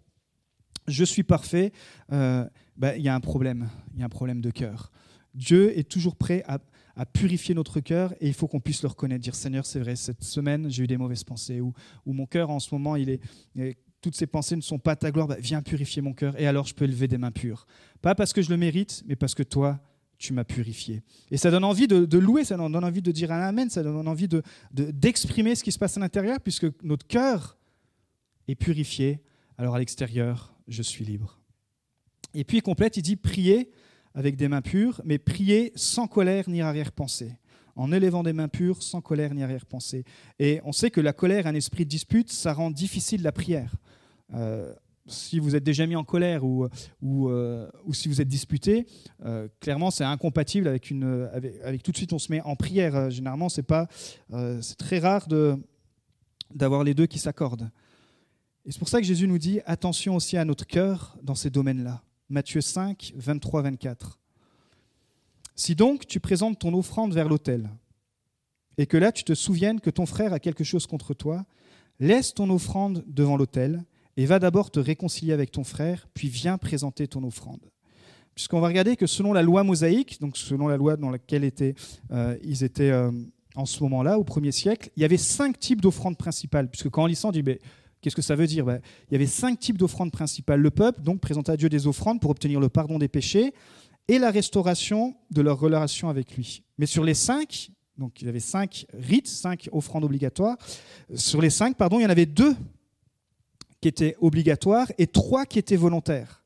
je 0.89 1.05
suis 1.05 1.23
parfait, 1.23 1.73
euh, 2.13 2.45
bah, 2.77 2.97
il 2.97 3.03
y 3.03 3.09
a 3.09 3.15
un 3.15 3.21
problème, 3.21 3.69
il 3.95 4.01
y 4.01 4.03
a 4.03 4.07
un 4.07 4.11
problème 4.11 4.41
de 4.41 4.51
cœur. 4.51 4.91
Dieu 5.35 5.77
est 5.79 5.89
toujours 5.89 6.17
prêt 6.17 6.43
à 6.47 6.59
à 6.97 7.07
purifier 7.07 7.55
notre 7.55 7.81
cœur 7.81 8.13
et 8.21 8.29
il 8.29 8.35
faut 8.35 8.49
qu'on 8.49 8.61
puisse 8.61 8.83
le 8.83 8.89
reconnaître, 8.89 9.23
dire 9.23 9.35
Seigneur, 9.35 9.67
c'est 9.67 9.81
vrai, 9.81 9.97
cette 9.97 10.25
semaine 10.25 10.71
j'ai 10.71 10.85
eu 10.85 10.87
des 10.87 10.97
mauvaises 10.97 11.25
pensées 11.25 11.61
ou, 11.61 11.73
ou 12.07 12.13
mon 12.13 12.27
cœur 12.27 12.51
en 12.51 12.61
ce 12.61 12.75
moment, 12.75 12.97
il 12.97 13.11
est, 13.11 13.21
toutes 14.01 14.17
ces 14.17 14.27
pensées 14.27 14.57
ne 14.57 14.61
sont 14.61 14.79
pas 14.79 14.97
ta 14.97 15.11
gloire, 15.11 15.29
bah, 15.29 15.37
viens 15.39 15.63
purifier 15.63 16.03
mon 16.03 16.13
cœur 16.13 16.39
et 16.39 16.47
alors 16.47 16.67
je 16.67 16.75
peux 16.75 16.85
élever 16.85 17.09
des 17.09 17.19
mains 17.19 17.31
pures. 17.31 17.67
Pas 18.03 18.15
parce 18.15 18.33
que 18.33 18.43
je 18.43 18.51
le 18.51 18.57
mérite, 18.57 19.03
mais 19.07 19.17
parce 19.17 19.35
que 19.35 19.43
toi, 19.43 19.81
tu 20.19 20.33
m'as 20.33 20.45
purifié. 20.45 21.03
Et 21.31 21.37
ça 21.37 21.51
donne 21.51 21.65
envie 21.65 21.89
de, 21.89 22.19
louer, 22.19 22.45
ça 22.45 22.57
donne 22.57 22.77
envie 22.77 23.03
de 23.03 23.11
dire 23.11 23.33
un 23.33 23.41
Amen, 23.41 23.71
ça 23.71 23.83
donne 23.83 24.07
envie 24.07 24.29
d'exprimer 24.73 25.51
de, 25.51 25.55
ce 25.57 25.65
qui 25.65 25.73
se 25.73 25.79
passe 25.79 25.97
à 25.97 26.01
l'intérieur, 26.01 26.41
puisque 26.41 26.67
notre 26.85 27.07
cœur 27.07 27.57
est 28.47 28.55
purifié, 28.55 29.21
alors 29.59 29.75
à 29.75 29.79
l'extérieur, 29.79 30.55
je 30.69 30.83
suis 30.83 31.05
libre. 31.05 31.41
Et 32.35 32.45
puis 32.45 32.59
il 32.59 32.63
complète, 32.63 32.97
il 32.97 33.03
dit, 33.03 33.17
priez 33.17 33.73
avec 34.15 34.37
des 34.37 34.49
mains 34.49 34.63
pures, 34.63 35.01
mais 35.05 35.19
prier 35.19 35.73
sans 35.75 36.07
colère 36.07 36.49
ni 36.49 36.61
arrière-pensée, 36.61 37.37
en 37.77 37.93
élevant 37.93 38.23
des 38.23 38.33
mains 38.33 38.49
pures 38.49 38.83
sans 38.83 39.01
colère 39.01 39.35
ni 39.35 39.43
arrière-pensée. 39.43 40.05
Et 40.39 40.61
on 40.65 40.73
sait 40.73 40.91
que 40.91 41.01
la 41.01 41.13
colère, 41.13 41.47
un 41.47 41.55
esprit 41.55 41.85
de 41.85 41.91
dispute, 41.91 42.31
ça 42.31 42.53
rend 42.53 42.71
difficile 42.71 43.23
la 43.23 43.33
prière. 43.33 43.75
Euh, 44.35 44.73
si 45.07 45.41
vous 45.41 45.57
êtes 45.57 45.65
déjà 45.65 45.85
mis 45.87 45.97
en 45.97 46.05
colère 46.05 46.45
ou, 46.45 46.69
ou, 47.01 47.29
euh, 47.29 47.69
ou 47.85 47.93
si 47.93 48.09
vous 48.09 48.21
êtes 48.21 48.29
disputé, 48.29 48.87
euh, 49.25 49.49
clairement 49.59 49.91
c'est 49.91 50.05
incompatible 50.05 50.69
avec 50.69 50.91
une 50.91 51.29
avec, 51.33 51.83
tout 51.83 51.91
de 51.91 51.97
suite 51.97 52.13
on 52.13 52.21
se 52.21 52.31
met 52.31 52.41
en 52.43 52.55
prière. 52.55 53.11
généralement 53.11 53.49
c'est 53.49 53.65
pas 53.65 53.89
c'est 54.61 54.79
très 54.79 55.01
rare 55.01 55.27
de 55.27 55.57
d'avoir 56.55 56.85
les 56.85 56.95
deux 56.95 57.07
qui 57.07 57.19
s'accordent. 57.19 57.69
Et 58.65 58.71
c'est 58.71 58.79
pour 58.79 58.89
ça 58.89 59.01
que 59.01 59.07
Jésus 59.07 59.27
nous 59.27 59.39
dit 59.39 59.61
attention 59.67 60.15
aussi 60.15 60.37
à 60.37 60.45
notre 60.45 60.67
cœur 60.67 61.19
dans 61.23 61.35
ces 61.35 61.51
domaines-là. 61.51 62.05
Matthieu 62.33 62.63
5, 62.63 63.13
23, 63.15 63.61
24. 63.61 64.19
Si 65.55 65.75
donc 65.75 66.07
tu 66.07 66.19
présentes 66.19 66.59
ton 66.59 66.73
offrande 66.73 67.13
vers 67.13 67.29
l'autel, 67.29 67.69
et 68.79 68.87
que 68.87 68.97
là 68.97 69.13
tu 69.13 69.23
te 69.23 69.35
souviennes 69.35 69.83
que 69.83 69.91
ton 69.91 70.07
frère 70.07 70.33
a 70.33 70.41
quelque 70.41 70.65
chose 70.65 70.87
contre 70.87 71.13
toi, 71.13 71.45
laisse 72.01 72.33
ton 72.33 72.49
offrande 72.49 73.05
devant 73.07 73.37
l'autel 73.37 73.85
et 74.17 74.25
va 74.25 74.39
d'abord 74.39 74.71
te 74.71 74.81
réconcilier 74.81 75.35
avec 75.35 75.53
ton 75.53 75.63
frère, 75.63 76.09
puis 76.15 76.29
viens 76.29 76.57
présenter 76.57 77.07
ton 77.07 77.23
offrande. 77.23 77.61
Puisqu'on 78.35 78.61
va 78.61 78.69
regarder 78.69 78.97
que 78.97 79.07
selon 79.07 79.35
la 79.35 79.43
loi 79.43 79.63
mosaïque, 79.63 80.19
donc 80.19 80.39
selon 80.39 80.69
la 80.69 80.79
loi 80.79 80.97
dans 80.97 81.11
laquelle 81.11 81.45
étaient, 81.45 81.75
euh, 82.13 82.39
ils 82.43 82.65
étaient 82.65 82.91
euh, 82.91 83.11
en 83.55 83.67
ce 83.67 83.83
moment-là, 83.83 84.19
au 84.19 84.25
premier 84.25 84.53
siècle, 84.53 84.91
il 84.97 85.03
y 85.03 85.05
avait 85.05 85.19
cinq 85.19 85.59
types 85.59 85.83
d'offrandes 85.83 86.17
principales. 86.17 86.71
Puisque 86.71 86.89
quand 86.89 87.03
on 87.03 87.07
lit 87.07 87.21
on 87.25 87.31
dit 87.31 87.43
qu'est-ce 88.03 88.17
que 88.17 88.23
ça 88.23 88.35
veut 88.35 88.47
dire? 88.47 88.67
Ben, 88.67 88.81
Il 89.11 89.13
y 89.13 89.17
avait 89.17 89.27
cinq 89.27 89.59
types 89.59 89.79
d'offrandes 89.79 90.13
principales. 90.13 90.61
Le 90.61 90.71
peuple 90.71 91.01
donc 91.01 91.21
présentait 91.21 91.53
à 91.53 91.57
Dieu 91.57 91.71
des 91.71 91.87
offrandes 91.87 92.21
pour 92.21 92.31
obtenir 92.31 92.61
le 92.61 92.69
pardon 92.69 92.99
des 92.99 93.09
péchés 93.09 93.55
et 94.09 94.19
la 94.19 94.31
restauration 94.31 95.15
de 95.31 95.41
leur 95.41 95.59
relation 95.59 96.09
avec 96.11 96.37
lui. 96.37 96.65
Mais 96.77 96.87
sur 96.87 97.05
les 97.05 97.15
cinq, 97.15 97.71
donc 97.97 98.21
il 98.21 98.27
y 98.27 98.29
avait 98.29 98.41
cinq 98.41 98.85
rites, 98.93 99.29
cinq 99.29 99.69
offrandes 99.73 100.05
obligatoires. 100.05 100.59
Sur 101.15 101.41
les 101.41 101.51
cinq, 101.51 101.77
pardon, 101.77 101.99
il 101.99 102.03
y 102.03 102.07
en 102.07 102.11
avait 102.11 102.27
deux 102.27 102.55
qui 103.81 103.89
étaient 103.89 104.17
obligatoires 104.21 104.89
et 104.99 105.07
trois 105.07 105.47
qui 105.47 105.59
étaient 105.59 105.77
volontaires. 105.77 106.43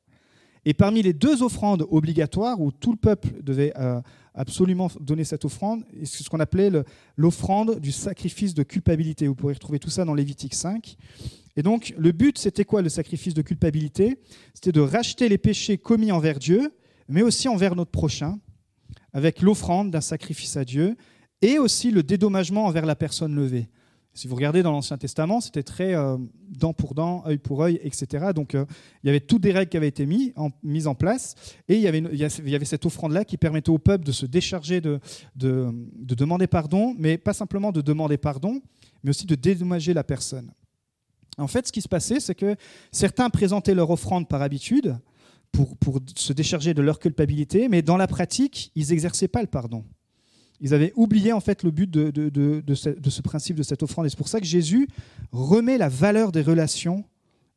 Et 0.65 0.73
parmi 0.73 1.01
les 1.01 1.13
deux 1.13 1.43
offrandes 1.43 1.87
obligatoires, 1.89 2.59
où 2.59 2.71
tout 2.71 2.91
le 2.91 2.97
peuple 2.97 3.29
devait 3.41 3.71
euh, 3.77 4.01
absolument 4.33 4.91
donner 4.99 5.23
cette 5.23 5.45
offrande, 5.45 5.85
c'est 6.03 6.23
ce 6.23 6.29
qu'on 6.29 6.41
appelait 6.41 6.69
l'offrande 7.15 7.79
du 7.79 7.93
sacrifice 7.93 8.53
de 8.53 8.63
culpabilité. 8.63 9.27
Vous 9.27 9.35
pourrez 9.35 9.53
retrouver 9.53 9.79
tout 9.79 9.89
ça 9.89 10.03
dans 10.03 10.13
Lévitique 10.13 10.53
5. 10.53 10.97
Et 11.57 11.63
donc, 11.63 11.93
le 11.97 12.11
but, 12.11 12.37
c'était 12.37 12.63
quoi 12.63 12.81
le 12.81 12.89
sacrifice 12.89 13.33
de 13.33 13.41
culpabilité? 13.41 14.19
C'était 14.53 14.71
de 14.71 14.79
racheter 14.79 15.27
les 15.27 15.39
péchés 15.39 15.77
commis 15.77 16.11
envers 16.11 16.39
Dieu, 16.39 16.71
mais 17.09 17.23
aussi 17.23 17.49
envers 17.49 17.75
notre 17.75 17.91
prochain, 17.91 18.39
avec 19.11 19.41
l'offrande 19.41 19.89
d'un 19.89 20.01
sacrifice 20.01 20.55
à 20.55 20.63
Dieu, 20.63 20.95
et 21.41 21.57
aussi 21.57 21.91
le 21.91 22.03
dédommagement 22.03 22.65
envers 22.65 22.85
la 22.85 22.95
personne 22.95 23.35
levée. 23.35 23.67
Si 24.13 24.27
vous 24.27 24.35
regardez 24.35 24.63
dans 24.63 24.71
l'Ancien 24.71 24.97
Testament, 24.97 25.41
c'était 25.41 25.61
très 25.61 25.93
euh, 25.93 26.17
dent 26.49 26.73
pour 26.73 26.95
dent, 26.95 27.23
œil 27.27 27.37
pour 27.37 27.61
œil, 27.61 27.79
etc. 27.83 28.31
Donc 28.33 28.55
euh, 28.55 28.65
il 29.03 29.07
y 29.07 29.09
avait 29.11 29.19
toutes 29.19 29.43
des 29.43 29.51
règles 29.51 29.69
qui 29.69 29.77
avaient 29.77 29.87
été 29.87 30.07
mises 30.07 30.87
en, 30.87 30.95
place, 30.95 31.35
et 31.67 31.75
il 31.75 31.81
y, 31.81 31.87
avait, 32.55 32.65
cette 32.65 32.85
offrande-là 32.87 33.25
qui 33.25 33.37
permettait 33.37 33.69
au 33.69 33.77
peuple 33.77 34.03
de 34.05 34.11
se 34.11 34.25
décharger, 34.25 34.81
de, 34.81 34.99
demander 35.35 36.47
pardon, 36.47 36.95
mais 36.97 37.19
pas 37.19 37.33
simplement 37.33 37.71
de 37.71 37.81
demander 37.81 38.17
pardon, 38.17 38.59
mais 39.03 39.11
aussi 39.11 39.27
de 39.27 39.35
dédommager 39.35 39.93
la 39.93 40.03
personne. 40.03 40.51
En 41.37 41.47
fait, 41.47 41.67
ce 41.67 41.71
qui 41.71 41.81
se 41.81 41.87
passait, 41.87 42.19
c'est 42.19 42.35
que 42.35 42.55
certains 42.91 43.29
présentaient 43.29 43.75
leur 43.75 43.89
offrande 43.91 44.27
par 44.27 44.41
habitude 44.41 44.97
pour, 45.51 45.99
se 46.15 46.33
décharger 46.33 46.73
de 46.73 46.81
leur 46.81 46.99
culpabilité, 46.99 47.69
mais 47.69 47.81
dans 47.81 47.97
la 47.97 48.07
pratique, 48.07 48.71
ils 48.75 48.89
n'exerçaient 48.89 49.27
pas 49.27 49.41
le 49.41 49.47
pardon. 49.47 49.85
Ils 50.59 50.73
avaient 50.73 50.93
oublié 50.95 51.33
en 51.33 51.39
fait 51.39 51.63
le 51.63 51.71
but 51.71 51.89
de, 51.89 52.73
ce, 52.73 53.21
principe 53.21 53.55
de 53.55 53.63
cette 53.63 53.83
offrande. 53.83 54.07
Et 54.07 54.09
c'est 54.09 54.17
pour 54.17 54.27
ça 54.27 54.39
que 54.39 54.45
Jésus 54.45 54.87
remet 55.31 55.77
la 55.77 55.89
valeur 55.89 56.31
des 56.31 56.41
relations 56.41 57.05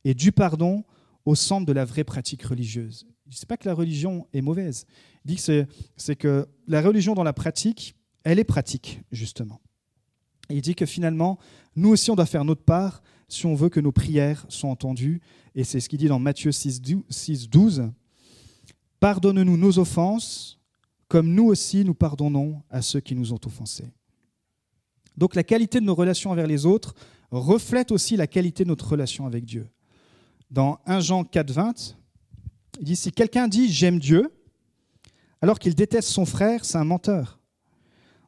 et 0.05 0.15
du 0.15 0.33
pardon 0.33 0.85
au 1.25 1.35
centre 1.35 1.67
de 1.67 1.73
la 1.73 1.85
vraie 1.85 2.05
pratique 2.05 2.43
religieuse. 2.43 3.07
Il 3.27 3.31
ne 3.31 3.35
dit 3.35 3.47
pas 3.47 3.57
que 3.57 3.69
la 3.69 3.75
religion 3.75 4.27
est 4.33 4.43
mauvaise. 4.43 4.87
Il 5.25 5.35
dit 5.35 6.17
que 6.17 6.47
la 6.67 6.83
religion 6.83 7.15
dans 7.15 7.23
la 7.23 7.33
pratique, 7.33 7.95
elle 8.25 8.39
est 8.39 8.45
pratique, 8.45 9.01
justement. 9.13 9.61
Il 10.51 10.61
dit 10.61 10.75
que 10.75 10.87
finalement, 10.87 11.39
nous 11.77 11.91
aussi, 11.91 12.11
on 12.11 12.17
doit 12.17 12.27
faire 12.27 12.45
notre 12.45 12.63
part 12.63 13.03
si 13.33 13.47
on 13.47 13.55
veut 13.55 13.69
que 13.69 13.81
nos 13.81 13.93
prières 13.93 14.45
soient 14.49 14.71
entendues. 14.71 15.21
Et 15.55 15.65
c'est 15.65 15.81
ce 15.81 15.89
qu'il 15.89 15.99
dit 15.99 16.09
dans 16.09 16.19
Matthieu 16.19 16.53
6, 16.53 16.81
12. 17.49 17.91
Pardonne-nous 19.01 19.57
nos 19.57 19.79
offenses, 19.79 20.59
comme 21.09 21.33
nous 21.33 21.47
aussi 21.47 21.85
nous 21.85 21.95
pardonnons 21.95 22.63
à 22.71 22.83
ceux 22.83 23.01
qui 23.01 23.15
nous 23.15 23.33
ont 23.33 23.41
offensés. 23.47 23.93
Donc 25.17 25.35
la 25.35 25.43
qualité 25.43 25.81
de 25.81 25.85
nos 25.85 25.95
relations 25.95 26.31
envers 26.31 26.47
les 26.47 26.67
autres 26.67 26.95
reflète 27.31 27.93
aussi 27.93 28.17
la 28.17 28.27
qualité 28.27 28.65
de 28.65 28.69
notre 28.69 28.89
relation 28.89 29.27
avec 29.27 29.45
Dieu. 29.45 29.69
Dans 30.51 30.81
1 30.87 31.01
Jean 31.01 31.25
4, 31.25 31.51
20, 31.51 31.97
il 32.81 32.85
dit, 32.85 32.97
si 32.97 33.13
quelqu'un 33.13 33.49
dit 33.49 33.73
j'aime 33.73 33.99
Dieu, 33.99 34.33
alors 35.43 35.59
qu'il 35.59 35.75
déteste 35.75 36.09
son 36.09 36.27
frère, 36.27 36.65
c'est 36.65 36.79
un 36.79 36.85
menteur. 36.85 37.39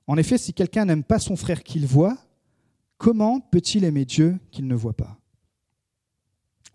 En 0.06 0.16
effet, 0.16 0.38
si 0.38 0.52
quelqu'un 0.52 0.84
n'aime 0.84 1.04
pas 1.04 1.18
son 1.18 1.36
frère 1.36 1.62
qu'il 1.62 1.86
voit, 1.86 2.16
comment 3.02 3.40
peut-il 3.40 3.82
aimer 3.82 4.04
Dieu 4.04 4.38
qu'il 4.52 4.68
ne 4.68 4.76
voit 4.76 4.96
pas? 4.96 5.18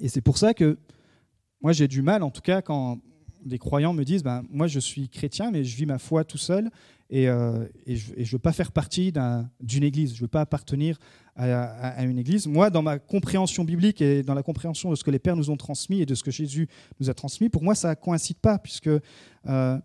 Et 0.01 0.09
c'est 0.09 0.21
pour 0.21 0.37
ça 0.37 0.53
que 0.53 0.77
moi 1.61 1.71
j'ai 1.71 1.87
du 1.87 2.01
mal, 2.01 2.21
en 2.21 2.29
tout 2.29 2.41
cas, 2.41 2.61
quand 2.61 2.99
des 3.45 3.57
croyants 3.57 3.93
me 3.93 4.03
disent 4.03 4.23
ben, 4.23 4.43
Moi, 4.49 4.67
je 4.67 4.79
suis 4.79 5.07
chrétien, 5.07 5.51
mais 5.51 5.63
je 5.63 5.75
vis 5.77 5.85
ma 5.85 5.97
foi 5.97 6.25
tout 6.25 6.37
seul 6.37 6.69
et, 7.09 7.29
euh, 7.29 7.65
je 7.87 8.11
ne 8.17 8.25
veux 8.25 8.39
pas 8.39 8.51
faire 8.51 8.73
partie 8.73 9.13
d'une 9.61 9.83
église, 9.83 10.11
je 10.11 10.17
ne 10.17 10.21
veux 10.23 10.27
pas 10.27 10.41
appartenir 10.41 10.99
à, 11.37 12.03
une 12.03 12.19
église. 12.19 12.45
Moi, 12.45 12.69
dans 12.69 12.81
ma 12.81 12.99
compréhension 12.99 13.63
biblique 13.63 14.01
et 14.01 14.21
dans 14.21 14.33
la 14.33 14.43
compréhension 14.43 14.89
de 14.89 14.95
ce 14.95 15.05
que 15.05 15.11
les 15.11 15.19
pères 15.19 15.37
nous 15.37 15.49
ont 15.49 15.55
transmis 15.55 16.01
et 16.01 16.05
de 16.05 16.13
ce 16.13 16.23
que 16.23 16.31
Jésus 16.31 16.67
nous 16.99 17.09
a 17.09 17.13
transmis, 17.13 17.47
pour 17.47 17.63
moi, 17.63 17.73
ça 17.73 17.91
ne 17.91 17.95
coïncide 17.95 18.37
pas, 18.37 18.59
puisque. 18.59 18.89
Euh, 19.47 19.79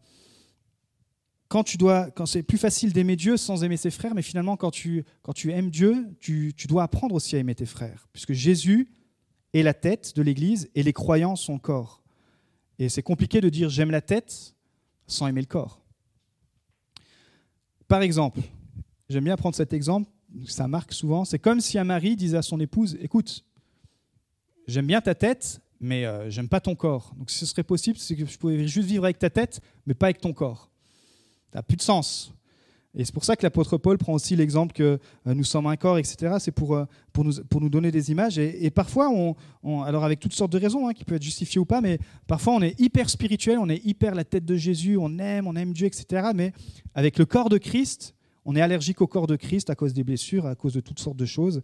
quand 1.53 1.65
tu 1.65 1.77
dois, 1.77 2.11
quand 2.13 2.25
c'est 2.25 2.43
plus 2.43 2.57
facile 2.57 2.95
d'aimer 2.95 3.15
Dieu 3.15 3.37
sans 3.37 3.63
aimer 3.63 3.77
ses 3.77 3.91
frères, 3.91 4.15
mais 4.15 4.23
finalement 4.23 4.57
quand 4.57 4.71
tu, 4.71 5.05
quand 5.21 5.35
tu 5.35 5.53
aimes 5.53 5.69
Dieu, 5.69 6.09
tu, 6.19 6.55
tu 6.57 6.67
dois 6.67 6.83
apprendre 6.83 7.15
aussi 7.15 7.37
à 7.37 7.41
aimer 7.41 7.55
tes 7.55 7.67
frères, 7.67 8.09
puisque 8.15 8.33
Jésus 8.33 8.89
est 9.53 9.63
la 9.63 9.75
tête 9.75 10.17
de 10.17 10.23
l'Église 10.23 10.71
et 10.75 10.83
les 10.83 10.95
croyants 10.95 11.37
son 11.37 11.59
corps. 11.59 12.03
Et 12.79 12.89
c'est 12.89 13.03
compliqué 13.03 13.43
de 13.43 13.51
dire 13.51 13.69
j'aime 13.69 13.91
la 13.91 14.01
tête 14.01 14.55
sans 15.07 15.27
aimer 15.27 15.43
le 15.43 15.47
corps. 15.47 15.83
Par 17.87 18.01
exemple, 18.01 18.41
j'aime 19.11 19.25
bien 19.25 19.37
prendre 19.37 19.55
cet 19.55 19.75
exemple, 19.75 20.09
ça 20.47 20.67
marque 20.69 20.95
souvent, 20.95 21.27
c'est 21.27 21.39
comme 21.39 21.61
si 21.61 21.79
un 21.79 21.85
mari 21.85 22.17
disait 22.17 22.39
à 22.39 22.43
son 22.43 22.61
épouse, 22.61 22.97
écoute, 22.99 23.45
j'aime 24.67 24.87
bien 24.87 25.03
ta 25.03 25.15
tête, 25.15 25.61
mais 25.81 26.07
euh, 26.07 26.31
j'aime 26.31 26.49
pas 26.49 26.63
ton 26.63 26.75
corps. 26.75 27.13
Donc 27.19 27.31
ce 27.31 27.45
serait 27.45 27.63
possible, 27.63 27.99
c'est 27.99 28.17
que 28.17 28.25
je 28.25 28.39
pouvais 28.39 28.67
juste 28.67 28.89
vivre 28.89 29.05
avec 29.05 29.19
ta 29.19 29.29
tête, 29.29 29.61
mais 29.85 29.93
pas 29.93 30.07
avec 30.07 30.23
ton 30.23 30.33
corps. 30.33 30.72
Ça 31.53 31.59
n'a 31.59 31.63
plus 31.63 31.77
de 31.77 31.83
sens. 31.83 32.33
Et 32.95 33.05
c'est 33.05 33.13
pour 33.15 33.25
ça 33.25 33.37
que 33.37 33.43
l'apôtre 33.43 33.79
Paul 33.79 33.97
prend 33.97 34.13
aussi 34.13 34.37
l'exemple 34.37 34.75
que 34.75 34.99
euh, 35.27 35.35
nous 35.35 35.45
sommes 35.45 35.67
un 35.67 35.77
corps, 35.77 35.99
etc. 35.99 36.37
C'est 36.39 36.53
pour, 36.53 36.75
euh, 36.75 36.85
pour, 37.13 37.25
nous, 37.25 37.43
pour 37.45 37.61
nous 37.61 37.71
donner 37.71 37.91
des 37.91 38.11
images. 38.11 38.39
Et, 38.39 38.71
parfois, 38.71 39.11
on, 39.11 39.83
alors 39.83 40.05
avec 40.05 40.21
toutes 40.21 40.35
sortes 40.35 40.53
de 40.53 40.59
raisons 40.59 40.89
hein, 40.89 40.93
qui 40.93 41.05
peuvent 41.05 41.17
être 41.17 41.23
justifiées 41.23 41.59
ou 41.59 41.65
pas, 41.65 41.81
mais 41.81 41.99
parfois 42.27 42.55
on 42.55 42.61
est 42.61 42.79
hyper 42.79 43.09
spirituel, 43.09 43.59
on 43.59 43.69
est 43.71 43.83
hyper 43.85 44.15
la 44.15 44.25
tête 44.25 44.45
de 44.45 44.57
Jésus, 44.57 44.99
on 44.99 45.19
aime, 45.19 45.47
on 45.47 45.57
aime 45.57 45.73
Dieu, 45.73 45.87
etc. 45.87 46.31
Mais 46.35 46.53
avec 46.95 47.19
le 47.19 47.25
corps 47.25 47.49
de 47.49 47.57
Christ, 47.57 48.15
on 48.45 48.57
est 48.57 48.61
allergique 48.61 49.01
au 49.01 49.07
corps 49.07 49.27
de 49.27 49.37
Christ 49.37 49.71
à 49.71 49.75
cause 49.75 49.95
des 49.95 50.05
blessures, 50.05 50.45
à 50.47 50.55
cause 50.55 50.75
de 50.75 50.81
toutes 50.81 50.99
sortes 50.99 51.17
de 51.17 51.27
choses. 51.27 51.63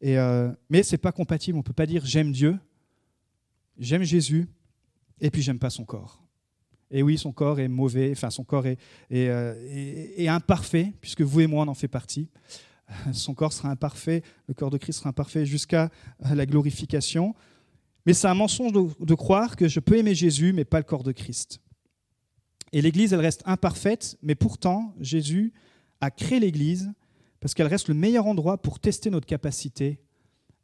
Et, 0.00 0.18
euh, 0.18 0.50
mais 0.70 0.82
ce 0.82 0.92
n'est 0.92 0.98
pas 0.98 1.12
compatible. 1.12 1.56
On 1.56 1.60
ne 1.60 1.64
peut 1.64 1.74
pas 1.74 1.86
dire 1.86 2.06
j'aime 2.06 2.32
Dieu, 2.32 2.58
j'aime 3.78 4.02
Jésus, 4.02 4.48
et 5.20 5.30
puis 5.30 5.42
j'aime 5.42 5.58
pas 5.58 5.70
son 5.70 5.84
corps. 5.84 6.22
Et 6.90 7.02
oui, 7.02 7.18
son 7.18 7.32
corps 7.32 7.60
est 7.60 7.68
mauvais, 7.68 8.10
enfin 8.12 8.30
son 8.30 8.44
corps 8.44 8.64
euh, 8.66 10.14
est, 10.16 10.28
imparfait, 10.28 10.92
puisque 11.00 11.22
vous 11.22 11.40
et 11.40 11.46
moi, 11.46 11.64
on 11.64 11.68
en 11.68 11.74
fait 11.74 11.88
partie. 11.88 12.28
Son 13.12 13.34
corps 13.34 13.52
sera 13.52 13.70
imparfait, 13.70 14.24
le 14.48 14.54
corps 14.54 14.70
de 14.70 14.76
Christ 14.76 14.98
sera 14.98 15.10
imparfait 15.10 15.46
jusqu'à 15.46 15.90
la 16.34 16.44
glorification. 16.44 17.36
Mais 18.04 18.14
c'est 18.14 18.26
un 18.26 18.34
mensonge 18.34 18.72
de, 18.72 19.14
croire 19.14 19.54
que 19.54 19.68
je 19.68 19.78
peux 19.78 19.96
aimer 19.96 20.16
Jésus, 20.16 20.52
mais 20.52 20.64
pas 20.64 20.78
le 20.78 20.84
corps 20.84 21.04
de 21.04 21.12
Christ. 21.12 21.60
Et 22.72 22.82
l'Église, 22.82 23.12
elle 23.12 23.20
reste 23.20 23.42
imparfaite, 23.46 24.18
mais 24.22 24.34
pourtant, 24.34 24.92
Jésus 24.98 25.52
a 26.00 26.10
créé 26.10 26.40
l'Église 26.40 26.92
parce 27.38 27.54
qu'elle 27.54 27.68
reste 27.68 27.86
le 27.86 27.94
meilleur 27.94 28.26
endroit 28.26 28.60
pour 28.60 28.80
tester 28.80 29.08
notre 29.10 29.26
capacité 29.26 30.00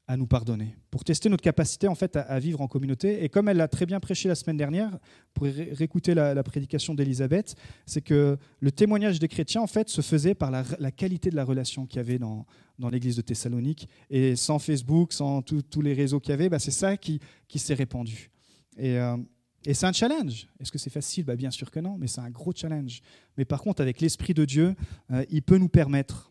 à 0.09 0.16
nous 0.16 0.27
pardonner, 0.27 0.77
pour 0.90 1.03
tester 1.03 1.29
notre 1.29 1.42
capacité 1.42 1.88
en 1.88 1.97
fait 1.97 2.14
à, 2.16 2.38
vivre 2.38 2.61
en 2.61 2.69
communauté. 2.69 3.25
Et 3.25 3.29
comme 3.29 3.49
elle 3.49 3.57
l'a 3.57 3.66
très 3.66 3.87
bien 3.87 3.99
prêché 3.99 4.29
la 4.29 4.37
semaine 4.37 4.57
dernière, 4.57 4.97
pour 5.35 5.47
réécouter 5.47 6.14
la, 6.14 6.42
prédication 6.45 6.95
d'Élisabeth, 6.95 7.57
c'est 7.87 8.03
que 8.03 8.38
le 8.61 8.73
témoignage 8.73 9.19
des 9.19 9.27
chrétiens 9.27 9.62
en 9.62 9.66
fait 9.66 9.88
se 9.88 10.03
faisait 10.03 10.35
par 10.35 10.51
la, 10.51 10.90
qualité 10.92 11.31
de 11.31 11.37
la 11.37 11.45
relation 11.45 11.87
qu'il 11.87 11.97
y 11.97 12.01
avait 12.01 12.19
dans, 12.19 12.47
dans 12.79 12.88
l'église 12.88 13.16
de 13.16 13.23
Thessalonique. 13.23 13.88
Et 14.09 14.37
sans 14.37 14.61
Facebook, 14.61 15.12
sans 15.12 15.42
tous 15.42 15.81
les 15.83 15.92
réseaux 15.92 16.21
qu'il 16.21 16.31
y 16.31 16.35
avait, 16.35 16.49
bah, 16.49 16.61
c'est 16.61 16.71
ça 16.71 16.97
qui, 16.97 17.21
qui 17.49 17.59
s'est 17.59 17.75
répandu. 17.75 18.31
Et, 18.79 18.99
euh, 18.99 19.16
et 19.64 19.75
c'est 19.75 19.87
un 19.87 19.92
challenge. 19.92 20.47
Est-ce 20.61 20.71
que 20.71 20.79
c'est 20.79 20.90
facile? 20.90 21.25
Bah, 21.25 21.35
Bien 21.35 21.51
sûr 21.51 21.73
que 21.73 21.81
non, 21.81 21.97
mais 21.99 22.07
c'est 22.07 22.21
un 22.21 22.31
gros 22.31 22.53
challenge. 22.55 23.03
Mais 23.37 23.45
par 23.45 23.61
contre, 23.61 23.83
avec 23.83 24.01
l'Esprit 24.01 24.33
de 24.33 24.45
Dieu, 24.45 24.77
euh, 25.11 25.25
il 25.31 25.42
peut 25.42 25.59
nous 25.59 25.69
permettre 25.69 26.31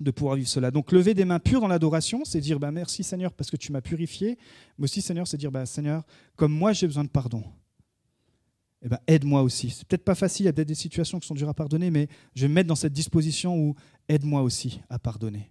de 0.00 0.10
pouvoir 0.10 0.36
vivre 0.36 0.48
cela. 0.48 0.70
Donc 0.70 0.92
lever 0.92 1.14
des 1.14 1.24
mains 1.24 1.38
pures 1.38 1.60
dans 1.60 1.68
l'adoration, 1.68 2.24
c'est 2.24 2.40
dire 2.40 2.58
bah, 2.58 2.70
merci 2.70 3.02
Seigneur 3.02 3.32
parce 3.32 3.50
que 3.50 3.56
tu 3.56 3.72
m'as 3.72 3.80
purifié, 3.80 4.38
mais 4.78 4.84
aussi 4.84 5.00
Seigneur, 5.00 5.26
c'est 5.26 5.36
dire 5.36 5.50
bah, 5.50 5.66
Seigneur, 5.66 6.04
comme 6.36 6.52
moi 6.52 6.72
j'ai 6.72 6.86
besoin 6.86 7.04
de 7.04 7.08
pardon, 7.08 7.42
eh 8.82 8.88
ben, 8.88 8.98
aide-moi 9.06 9.42
aussi. 9.42 9.70
C'est 9.70 9.86
peut-être 9.86 10.04
pas 10.04 10.14
facile, 10.14 10.44
il 10.44 10.46
y 10.46 10.48
a 10.50 10.52
peut-être 10.52 10.68
des 10.68 10.74
situations 10.74 11.18
qui 11.18 11.26
sont 11.26 11.34
dures 11.34 11.48
à 11.48 11.54
pardonner, 11.54 11.90
mais 11.90 12.08
je 12.34 12.42
vais 12.42 12.48
me 12.48 12.54
mettre 12.54 12.68
dans 12.68 12.76
cette 12.76 12.92
disposition 12.92 13.56
où 13.56 13.74
aide-moi 14.08 14.42
aussi 14.42 14.80
à 14.90 14.98
pardonner. 14.98 15.50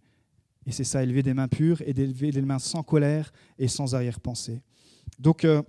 Et 0.66 0.72
c'est 0.72 0.84
ça, 0.84 1.04
élever 1.04 1.24
des 1.24 1.34
mains 1.34 1.48
pures 1.48 1.82
et 1.86 1.94
d'élever 1.94 2.32
des 2.32 2.42
mains 2.42 2.60
sans 2.60 2.84
colère 2.84 3.32
et 3.60 3.68
sans 3.68 3.94
arrière-pensée. 3.94 4.62
Donc, 5.20 5.46
euh, 5.46 5.62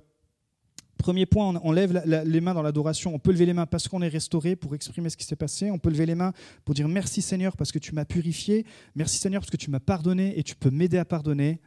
Premier 0.98 1.26
point, 1.26 1.60
on 1.62 1.72
lève 1.72 2.02
les 2.06 2.40
mains 2.40 2.54
dans 2.54 2.62
l'adoration. 2.62 3.14
On 3.14 3.18
peut 3.18 3.30
lever 3.30 3.46
les 3.46 3.52
mains 3.52 3.66
parce 3.66 3.86
qu'on 3.86 4.02
est 4.02 4.08
restauré 4.08 4.56
pour 4.56 4.74
exprimer 4.74 5.10
ce 5.10 5.16
qui 5.16 5.24
s'est 5.24 5.36
passé. 5.36 5.70
On 5.70 5.78
peut 5.78 5.90
lever 5.90 6.06
les 6.06 6.14
mains 6.14 6.32
pour 6.64 6.74
dire 6.74 6.88
merci 6.88 7.22
Seigneur 7.22 7.56
parce 7.56 7.70
que 7.70 7.78
tu 7.78 7.94
m'as 7.94 8.04
purifié. 8.04 8.64
Merci 8.94 9.18
Seigneur 9.18 9.42
parce 9.42 9.50
que 9.50 9.56
tu 9.56 9.70
m'as 9.70 9.80
pardonné 9.80 10.38
et 10.38 10.42
tu 10.42 10.56
peux 10.56 10.70
m'aider 10.70 10.98
à 10.98 11.04
pardonner. 11.04 11.60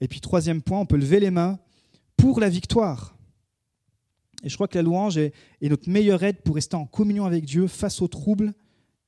Et 0.00 0.08
puis 0.08 0.20
troisième 0.20 0.62
point, 0.62 0.78
on 0.78 0.86
peut 0.86 0.96
lever 0.96 1.18
les 1.20 1.30
mains 1.30 1.58
pour 2.16 2.40
la 2.40 2.48
victoire. 2.48 3.16
Et 4.44 4.48
je 4.48 4.54
crois 4.54 4.68
que 4.68 4.78
la 4.78 4.82
louange 4.82 5.18
est, 5.18 5.32
est 5.60 5.68
notre 5.68 5.88
meilleure 5.88 6.22
aide 6.22 6.40
pour 6.42 6.54
rester 6.54 6.76
en 6.76 6.86
communion 6.86 7.24
avec 7.24 7.44
Dieu 7.44 7.66
face 7.66 8.00
aux 8.00 8.08
troubles 8.08 8.54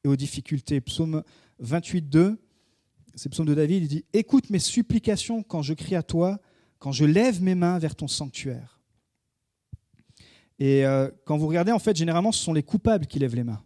et 0.03 0.09
aux 0.09 0.17
difficultés. 0.17 0.81
Psaume 0.81 1.23
28, 1.61 2.09
2, 2.09 2.39
c'est 3.15 3.29
psaume 3.29 3.47
de 3.47 3.55
David, 3.55 3.83
il 3.83 3.89
dit 3.89 4.05
Écoute 4.13 4.51
mes 4.51 4.59
supplications 4.59 5.43
quand 5.43 5.63
je 5.63 5.75
crie 5.75 5.95
à 5.95 6.03
toi, 6.03 6.41
quand 6.79 6.93
je 6.93 7.05
lève 7.05 7.43
mes 7.43 7.55
mains 7.55 7.79
vers 7.79 7.95
ton 7.95 8.09
sanctuaire. 8.09 8.80
Et 10.61 10.85
euh, 10.85 11.11
quand 11.25 11.38
vous 11.38 11.46
regardez, 11.46 11.73
en 11.73 11.79
fait, 11.79 11.96
généralement, 11.96 12.33
ce 12.33 12.44
sont 12.44 12.53
les 12.53 12.62
coupables 12.62 13.07
qui 13.07 13.18
lèvent 13.18 13.35
les 13.35 13.44
mains. 13.44 13.62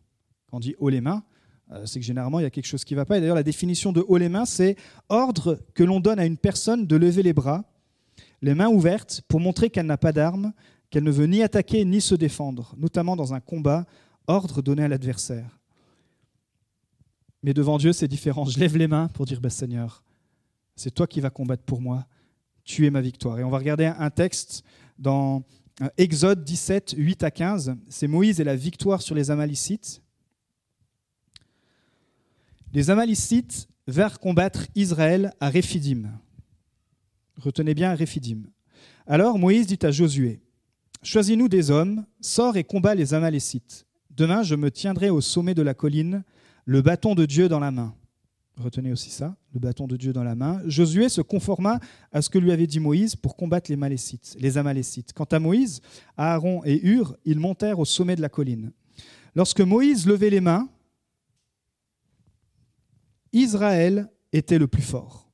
Quand 0.49 0.59
on 0.59 0.61
dit 0.61 0.77
haut 0.79 0.89
les 0.89 1.01
mains, 1.01 1.25
euh, 1.73 1.85
c'est 1.87 1.99
que 1.99 2.07
généralement, 2.07 2.39
il 2.39 2.45
y 2.45 2.47
a 2.47 2.51
quelque 2.51 2.67
chose 2.67 2.85
qui 2.85 2.95
ne 2.95 3.01
va 3.01 3.05
pas. 3.05 3.19
Et 3.19 3.21
d'ailleurs, 3.21 3.35
la 3.35 3.43
définition 3.43 3.93
de 3.93 4.05
haut 4.07 4.17
les 4.17 4.29
mains, 4.29 4.45
c'est 4.45 4.77
ordre 5.09 5.59
que 5.75 5.83
l'on 5.83 5.99
donne 5.99 6.21
à 6.21 6.25
une 6.25 6.37
personne 6.37 6.87
de 6.87 6.97
lever 6.97 7.25
les 7.25 7.33
bras, 7.33 7.65
les 8.43 8.55
mains 8.55 8.69
ouvertes, 8.69 9.23
pour 9.27 9.41
montrer 9.41 9.71
qu'elle 9.71 9.87
n'a 9.87 9.97
pas 9.97 10.13
d'armes, 10.13 10.53
qu'elle 10.89 11.03
ne 11.03 11.11
veut 11.11 11.27
ni 11.27 11.43
attaquer 11.43 11.85
ni 11.85 12.01
se 12.01 12.15
défendre, 12.15 12.75
notamment 12.79 13.17
dans 13.17 13.35
un 13.35 13.41
combat, 13.41 13.87
ordre 14.29 14.63
donné 14.63 14.85
à 14.85 14.89
l'adversaire. 14.89 15.59
Mais 17.43 17.55
devant 17.55 17.77
Dieu, 17.77 17.93
c'est 17.93 18.09
différent. 18.09 18.45
Je 18.45 18.59
lève 18.61 18.77
les 18.77 18.87
mains 18.87 19.09
pour 19.09 19.27
dire, 19.27 19.41
bah, 19.41 19.51
Seigneur, 19.51 20.05
c'est 20.77 20.93
toi 20.93 21.09
qui 21.09 21.21
vas 21.21 21.31
combattre 21.31 21.65
pour 21.65 21.81
moi. 21.81 22.07
Tu 22.63 22.87
es 22.87 22.91
ma 22.91 23.01
victoire. 23.01 23.41
Et 23.41 23.45
on 23.45 23.51
va 23.51 23.59
regarder 23.59 23.87
un 23.87 24.11
texte 24.11 24.63
dans 24.99 25.43
Exode 25.97 26.45
17, 26.45 26.95
8 26.97 27.25
à 27.25 27.31
15, 27.31 27.77
c'est 27.89 28.07
Moïse 28.07 28.41
et 28.41 28.45
la 28.45 28.55
victoire 28.55 29.03
sur 29.03 29.15
les 29.15 29.31
Amalicites. 29.31 30.03
Les 32.73 32.91
Amalicites 32.91 33.69
vinrent 33.89 34.21
combattre 34.21 34.67
Israël 34.77 35.33
à 35.41 35.49
Réphidim. 35.49 36.11
Retenez 37.37 37.75
bien 37.75 37.95
Réphidim. 37.95 38.43
Alors 39.07 39.39
Moïse 39.39 39.67
dit 39.67 39.79
à 39.83 39.91
Josué 39.91 40.41
Choisis-nous 41.03 41.49
des 41.49 41.71
hommes, 41.71 42.07
sors 42.21 42.57
et 42.57 42.65
combat 42.65 42.95
les 42.95 43.13
Amalécites. 43.13 43.85
Demain, 44.11 44.43
je 44.43 44.55
me 44.55 44.71
tiendrai 44.71 45.11
au 45.11 45.21
sommet 45.21 45.55
de 45.55 45.63
la 45.63 45.75
colline, 45.75 46.23
le 46.65 46.83
bâton 46.83 47.15
de 47.15 47.27
Dieu 47.27 47.49
dans 47.49 47.61
la 47.61 47.73
main. 47.73 47.95
Retenez 48.57 48.93
aussi 48.93 49.11
ça, 49.11 49.37
le 49.53 49.59
bâton 49.59 49.89
de 49.89 49.97
Dieu 49.97 50.13
dans 50.13 50.23
la 50.23 50.37
main. 50.37 50.63
Josué 50.67 51.09
se 51.09 51.21
conforma 51.21 51.81
à 52.13 52.23
ce 52.23 52.31
que 52.31 52.39
lui 52.39 52.53
avait 52.53 52.69
dit 52.69 52.79
Moïse 52.79 53.17
pour 53.17 53.37
combattre 53.37 53.71
les 53.71 53.77
Malécites, 53.77 54.37
les 54.39 54.59
Amalécites. 54.59 55.13
Quant 55.13 55.25
à 55.25 55.41
Moïse, 55.41 55.81
Aaron 56.17 56.63
et 56.65 56.81
Hur, 56.87 57.17
ils 57.25 57.41
montèrent 57.41 57.81
au 57.81 57.85
sommet 57.85 58.15
de 58.15 58.21
la 58.21 58.29
colline. 58.29 58.73
Lorsque 59.35 59.61
Moïse 59.61 60.07
levait 60.07 60.31
les 60.31 60.41
mains, 60.41 60.69
Israël 63.33 64.09
était 64.33 64.59
le 64.59 64.69
plus 64.69 64.83
fort. 64.83 65.29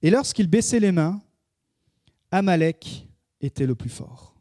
Et 0.00 0.08
lorsqu'il 0.08 0.46
baissait 0.46 0.80
les 0.80 0.92
mains, 0.92 1.20
Amalek 2.30 3.06
était 3.42 3.66
le 3.66 3.74
plus 3.74 3.90
fort. 3.90 4.34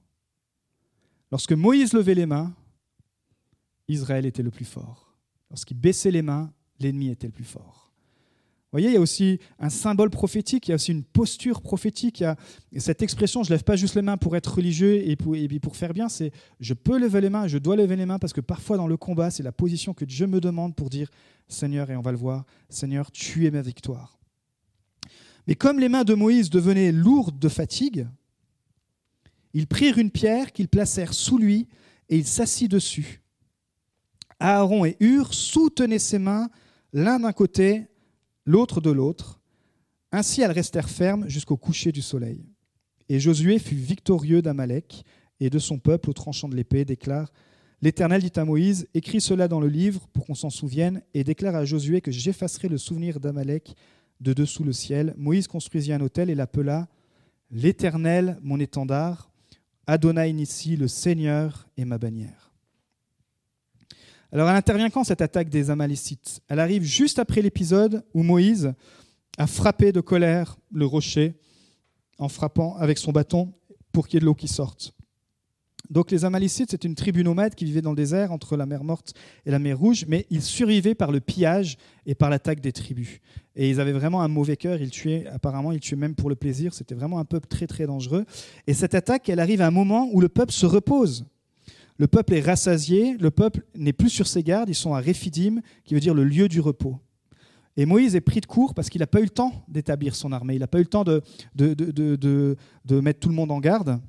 Lorsque 1.30 1.52
Moïse 1.52 1.92
levait 1.92 2.16
les 2.16 2.26
mains, 2.26 2.56
Israël 3.90 4.26
était 4.26 4.44
le 4.44 4.52
plus 4.52 4.66
fort. 4.66 5.18
Lorsqu'il 5.50 5.78
baissait 5.78 6.12
les 6.12 6.22
mains, 6.22 6.54
l'ennemi 6.80 7.10
était 7.10 7.28
le 7.28 7.34
plus 7.34 7.44
fort. 7.44 7.86
Vous 8.76 8.82
voyez, 8.82 8.90
il 8.90 8.94
y 8.96 8.98
a 8.98 9.02
aussi 9.02 9.40
un 9.58 9.70
symbole 9.70 10.10
prophétique, 10.10 10.68
il 10.68 10.72
y 10.72 10.74
a 10.74 10.76
aussi 10.76 10.92
une 10.92 11.04
posture 11.04 11.62
prophétique. 11.62 12.26
Cette 12.76 13.02
expression, 13.02 13.42
je 13.42 13.50
ne 13.50 13.56
lève 13.56 13.64
pas 13.64 13.78
juste 13.78 13.96
les 13.96 14.02
mains 14.02 14.18
pour 14.18 14.36
être 14.36 14.54
religieux 14.54 15.08
et 15.08 15.16
pour, 15.16 15.36
et 15.38 15.48
pour 15.60 15.78
faire 15.78 15.94
bien, 15.94 16.10
c'est 16.10 16.32
je 16.60 16.74
peux 16.74 17.00
lever 17.00 17.22
les 17.22 17.30
mains, 17.30 17.48
je 17.48 17.58
dois 17.58 17.78
lever 17.78 17.96
les 17.96 18.06
mains 18.06 18.20
parce 18.20 18.34
que 18.34 18.42
parfois 18.42 18.76
dans 18.76 18.88
le 18.88 18.98
combat, 18.98 19.32
c'est 19.32 19.44
la 19.44 19.54
position 19.54 19.94
que 19.94 20.04
Dieu 20.04 20.28
me 20.28 20.42
demande 20.42 20.76
pour 20.76 20.90
dire 20.90 21.10
Seigneur, 21.48 21.90
et 21.90 21.96
on 21.96 22.02
va 22.02 22.12
le 22.12 22.18
voir, 22.18 22.44
Seigneur, 22.70 23.12
tu 23.12 23.46
es 23.46 23.52
ma 23.52 23.62
victoire. 23.62 24.20
Mais 25.48 25.56
comme 25.56 25.80
les 25.80 25.88
mains 25.88 26.04
de 26.04 26.14
Moïse 26.14 26.50
devenaient 26.50 26.92
lourdes 26.92 27.40
de 27.40 27.50
fatigue, 27.50 28.08
ils 29.54 29.68
prirent 29.68 30.00
une 30.00 30.12
pierre 30.12 30.52
qu'ils 30.52 30.68
placèrent 30.68 31.14
sous 31.14 31.38
lui 31.38 31.68
et 32.10 32.18
il 32.18 32.26
s'assit 32.26 32.70
dessus. 32.70 33.22
Aaron 34.40 34.84
et 34.84 34.98
Hur 35.00 35.34
soutenaient 35.34 35.98
ses 35.98 36.20
mains 36.20 36.50
l'un 36.96 37.20
d'un 37.20 37.34
côté, 37.34 37.88
l'autre 38.46 38.80
de 38.80 38.90
l'autre. 38.90 39.42
Ainsi 40.14 40.42
elles 40.42 40.52
restèrent 40.52 40.90
fermes 40.90 41.28
jusqu'au 41.28 41.58
coucher 41.58 41.92
du 41.92 42.02
soleil. 42.02 42.46
Et 43.10 43.20
Josué 43.20 43.60
fut 43.60 43.76
victorieux 43.76 44.42
d'Amalek 44.42 45.04
et 45.42 45.50
de 45.50 45.60
son 45.60 45.78
peuple 45.78 46.10
au 46.10 46.14
tranchant 46.14 46.48
de 46.48 46.56
l'épée, 46.56 46.86
déclare 46.86 47.32
L'Éternel 47.82 48.22
dit 48.22 48.32
à 48.38 48.46
Moïse 48.46 48.88
Écris 48.94 49.20
cela 49.20 49.50
dans 49.50 49.60
le 49.60 49.68
livre 49.68 50.08
pour 50.14 50.26
qu'on 50.26 50.36
s'en 50.36 50.50
souvienne, 50.50 51.04
et 51.14 51.26
déclare 51.26 51.56
à 51.56 51.66
Josué 51.66 52.00
que 52.00 52.12
j'effacerai 52.12 52.70
le 52.70 52.78
souvenir 52.78 53.20
d'Amalek 53.20 53.76
de 54.22 54.32
dessous 54.32 54.64
le 54.64 54.72
ciel. 54.72 55.14
Moïse 55.18 55.48
construisit 55.48 55.92
un 55.92 56.02
autel 56.02 56.30
et 56.30 56.36
l'appela 56.36 56.88
L'Éternel, 57.52 58.40
mon 58.42 58.60
étendard, 58.60 59.30
Adonai 59.86 60.32
Nissi, 60.32 60.78
le 60.78 60.88
Seigneur, 60.88 61.68
et 61.76 61.84
ma 61.84 61.98
bannière. 61.98 62.45
Alors 64.36 64.50
elle 64.50 64.58
intervient 64.58 64.90
quand 64.90 65.06
cette 65.06 65.22
attaque 65.22 65.48
des 65.48 65.70
Amalécites 65.70 66.42
Elle 66.50 66.60
arrive 66.60 66.84
juste 66.84 67.20
après 67.20 67.42
l'épisode 67.42 68.04
où 68.14 68.22
Moïse 68.22 68.74
a 69.38 69.48
frappé 69.48 69.94
de 69.94 70.02
colère 70.02 70.58
le 70.74 70.86
rocher 70.86 71.36
en 72.18 72.28
frappant 72.28 72.76
avec 72.76 72.98
son 72.98 73.14
bâton 73.14 73.54
pour 73.94 74.10
qu'il 74.10 74.16
y 74.16 74.18
ait 74.18 74.20
de 74.20 74.26
l'eau 74.26 74.36
qui 74.36 74.50
sorte. 74.50 74.94
Donc 75.90 76.12
les 76.12 76.26
Amalécites, 76.26 76.72
c'est 76.72 76.84
une 76.84 76.96
tribu 76.96 77.24
nomade 77.24 77.56
qui 77.56 77.64
vivait 77.64 77.82
dans 77.82 77.92
le 77.92 77.96
désert 77.96 78.34
entre 78.34 78.58
la 78.58 78.66
mer 78.66 78.84
Morte 78.84 79.14
et 79.46 79.52
la 79.52 79.60
mer 79.60 79.80
Rouge, 79.80 80.04
mais 80.10 80.26
ils 80.30 80.42
survivaient 80.42 80.96
par 80.96 81.14
le 81.14 81.22
pillage 81.22 81.78
et 82.06 82.14
par 82.14 82.30
l'attaque 82.30 82.60
des 82.60 82.74
tribus. 82.74 83.20
Et 83.56 83.70
ils 83.70 83.80
avaient 83.80 83.94
vraiment 83.94 84.22
un 84.22 84.28
mauvais 84.28 84.58
cœur, 84.58 84.82
ils 84.82 84.92
tuaient, 84.92 85.28
apparemment, 85.28 85.72
ils 85.72 85.80
tuaient 85.80 85.96
même 85.96 86.14
pour 86.16 86.28
le 86.28 86.36
plaisir, 86.36 86.74
c'était 86.74 86.96
vraiment 86.96 87.20
un 87.20 87.26
peuple 87.26 87.48
très 87.48 87.68
très 87.68 87.88
dangereux. 87.88 88.26
Et 88.68 88.74
cette 88.74 88.96
attaque, 88.96 89.30
elle 89.30 89.40
arrive 89.40 89.62
à 89.62 89.68
un 89.68 89.72
moment 89.72 90.10
où 90.12 90.20
le 90.20 90.28
peuple 90.28 90.52
se 90.52 90.66
repose. 90.66 91.26
Le 91.98 92.08
peuple 92.08 92.34
est 92.34 92.42
rassasié, 92.42 93.16
le 93.18 93.32
peuple 93.32 93.66
n'est 93.76 93.94
plus 93.94 94.10
sur 94.10 94.28
ses 94.28 94.44
gardes, 94.44 94.70
ils 94.70 94.76
sont 94.76 94.94
à 94.94 95.00
Réphidim, 95.00 95.62
qui 95.86 95.94
veut 95.94 96.00
dire 96.00 96.14
le 96.14 96.26
lieu 96.26 96.48
du 96.48 96.60
repos. 96.60 97.00
Et 97.78 97.86
Moïse 97.86 98.16
est 98.16 98.22
pris 98.22 98.42
de 98.42 98.46
court 98.46 98.74
parce 98.74 98.90
qu'il 98.90 99.00
n'a 99.00 99.08
pas 99.08 99.20
eu 99.20 99.24
le 99.24 99.30
temps 99.30 99.66
d'établir 99.68 100.16
son 100.16 100.32
armée, 100.32 100.56
il 100.56 100.60
n'a 100.60 100.68
pas 100.68 100.80
eu 100.80 100.84
le 100.84 100.88
temps 100.88 101.04
de, 101.04 101.22
de, 101.56 103.00
mettre 103.02 103.20
tout 103.20 103.30
le 103.30 103.36
monde 103.36 103.52
en 103.52 103.60
garde. 103.60 104.00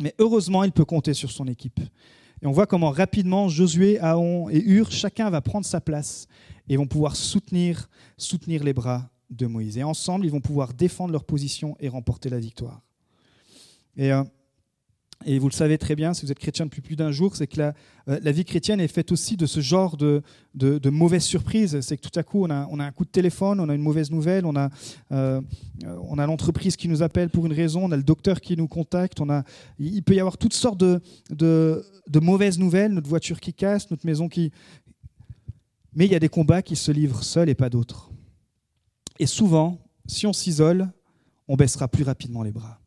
Mais 0.00 0.14
heureusement, 0.18 0.62
il 0.64 0.72
peut 0.72 0.84
compter 0.84 1.14
sur 1.14 1.30
son 1.30 1.46
équipe. 1.46 1.80
Et 2.40 2.46
on 2.46 2.52
voit 2.52 2.66
comment 2.66 2.90
rapidement 2.90 3.48
Josué, 3.48 3.98
Aaron 3.98 4.48
et 4.48 4.60
Hur, 4.60 4.92
chacun 4.92 5.28
va 5.28 5.40
prendre 5.40 5.66
sa 5.66 5.80
place 5.80 6.28
et 6.68 6.76
vont 6.76 6.86
pouvoir 6.86 7.16
soutenir, 7.16 7.88
soutenir 8.16 8.62
les 8.62 8.72
bras 8.72 9.10
de 9.30 9.46
Moïse. 9.46 9.76
Et 9.76 9.82
ensemble, 9.82 10.24
ils 10.24 10.30
vont 10.30 10.40
pouvoir 10.40 10.72
défendre 10.72 11.12
leur 11.12 11.24
position 11.24 11.76
et 11.80 11.88
remporter 11.88 12.28
la 12.28 12.38
victoire. 12.38 12.80
Et 13.96 14.12
euh, 14.12 14.22
et 15.28 15.38
vous 15.38 15.48
le 15.50 15.52
savez 15.52 15.76
très 15.76 15.94
bien, 15.94 16.14
si 16.14 16.24
vous 16.24 16.32
êtes 16.32 16.38
chrétien 16.38 16.64
depuis 16.64 16.80
plus 16.80 16.96
d'un 16.96 17.12
jour, 17.12 17.36
c'est 17.36 17.46
que 17.46 17.58
la, 17.58 17.74
euh, 18.08 18.32
vie 18.32 18.46
chrétienne 18.46 18.80
est 18.80 18.88
faite 18.88 19.12
aussi 19.12 19.36
de 19.36 19.44
ce 19.44 19.60
genre 19.60 19.98
de, 19.98 20.22
mauvaises 20.88 21.24
surprises. 21.24 21.78
C'est 21.82 21.98
que 21.98 22.08
tout 22.08 22.18
à 22.18 22.22
coup, 22.22 22.46
on 22.46 22.50
a, 22.50 22.84
un 22.84 22.92
coup 22.92 23.04
de 23.04 23.10
téléphone, 23.10 23.60
on 23.60 23.68
a 23.68 23.74
une 23.74 23.82
mauvaise 23.82 24.10
nouvelle, 24.10 24.46
on 24.46 24.56
a, 24.56 24.70
euh, 25.12 25.42
on 25.84 26.16
a 26.16 26.26
l'entreprise 26.26 26.76
qui 26.76 26.88
nous 26.88 27.02
appelle 27.02 27.28
pour 27.28 27.44
une 27.44 27.52
raison, 27.52 27.84
on 27.84 27.92
a 27.92 27.96
le 27.98 28.02
docteur 28.02 28.40
qui 28.40 28.56
nous 28.56 28.68
contacte, 28.68 29.20
on 29.20 29.28
a, 29.28 29.44
il 29.78 30.02
peut 30.02 30.14
y 30.14 30.20
avoir 30.20 30.38
toutes 30.38 30.54
sortes 30.54 30.78
de 30.78 31.84
mauvaises 32.14 32.58
nouvelles, 32.58 32.92
notre 32.92 33.10
voiture 33.10 33.38
qui 33.38 33.52
casse, 33.52 33.90
notre 33.90 34.06
maison 34.06 34.30
qui... 34.30 34.50
Mais 35.92 36.06
il 36.06 36.12
y 36.12 36.16
a 36.16 36.20
des 36.20 36.30
combats 36.30 36.62
qui 36.62 36.74
se 36.74 36.90
livrent 36.90 37.22
seuls 37.22 37.50
et 37.50 37.54
pas 37.54 37.68
d'autres. 37.68 38.10
Et 39.18 39.26
souvent, 39.26 39.78
si 40.06 40.26
on 40.26 40.32
s'isole, 40.32 40.88
on 41.48 41.56
baissera 41.56 41.86
plus 41.86 42.04
rapidement 42.04 42.42
les 42.42 42.52
bras. 42.52 42.80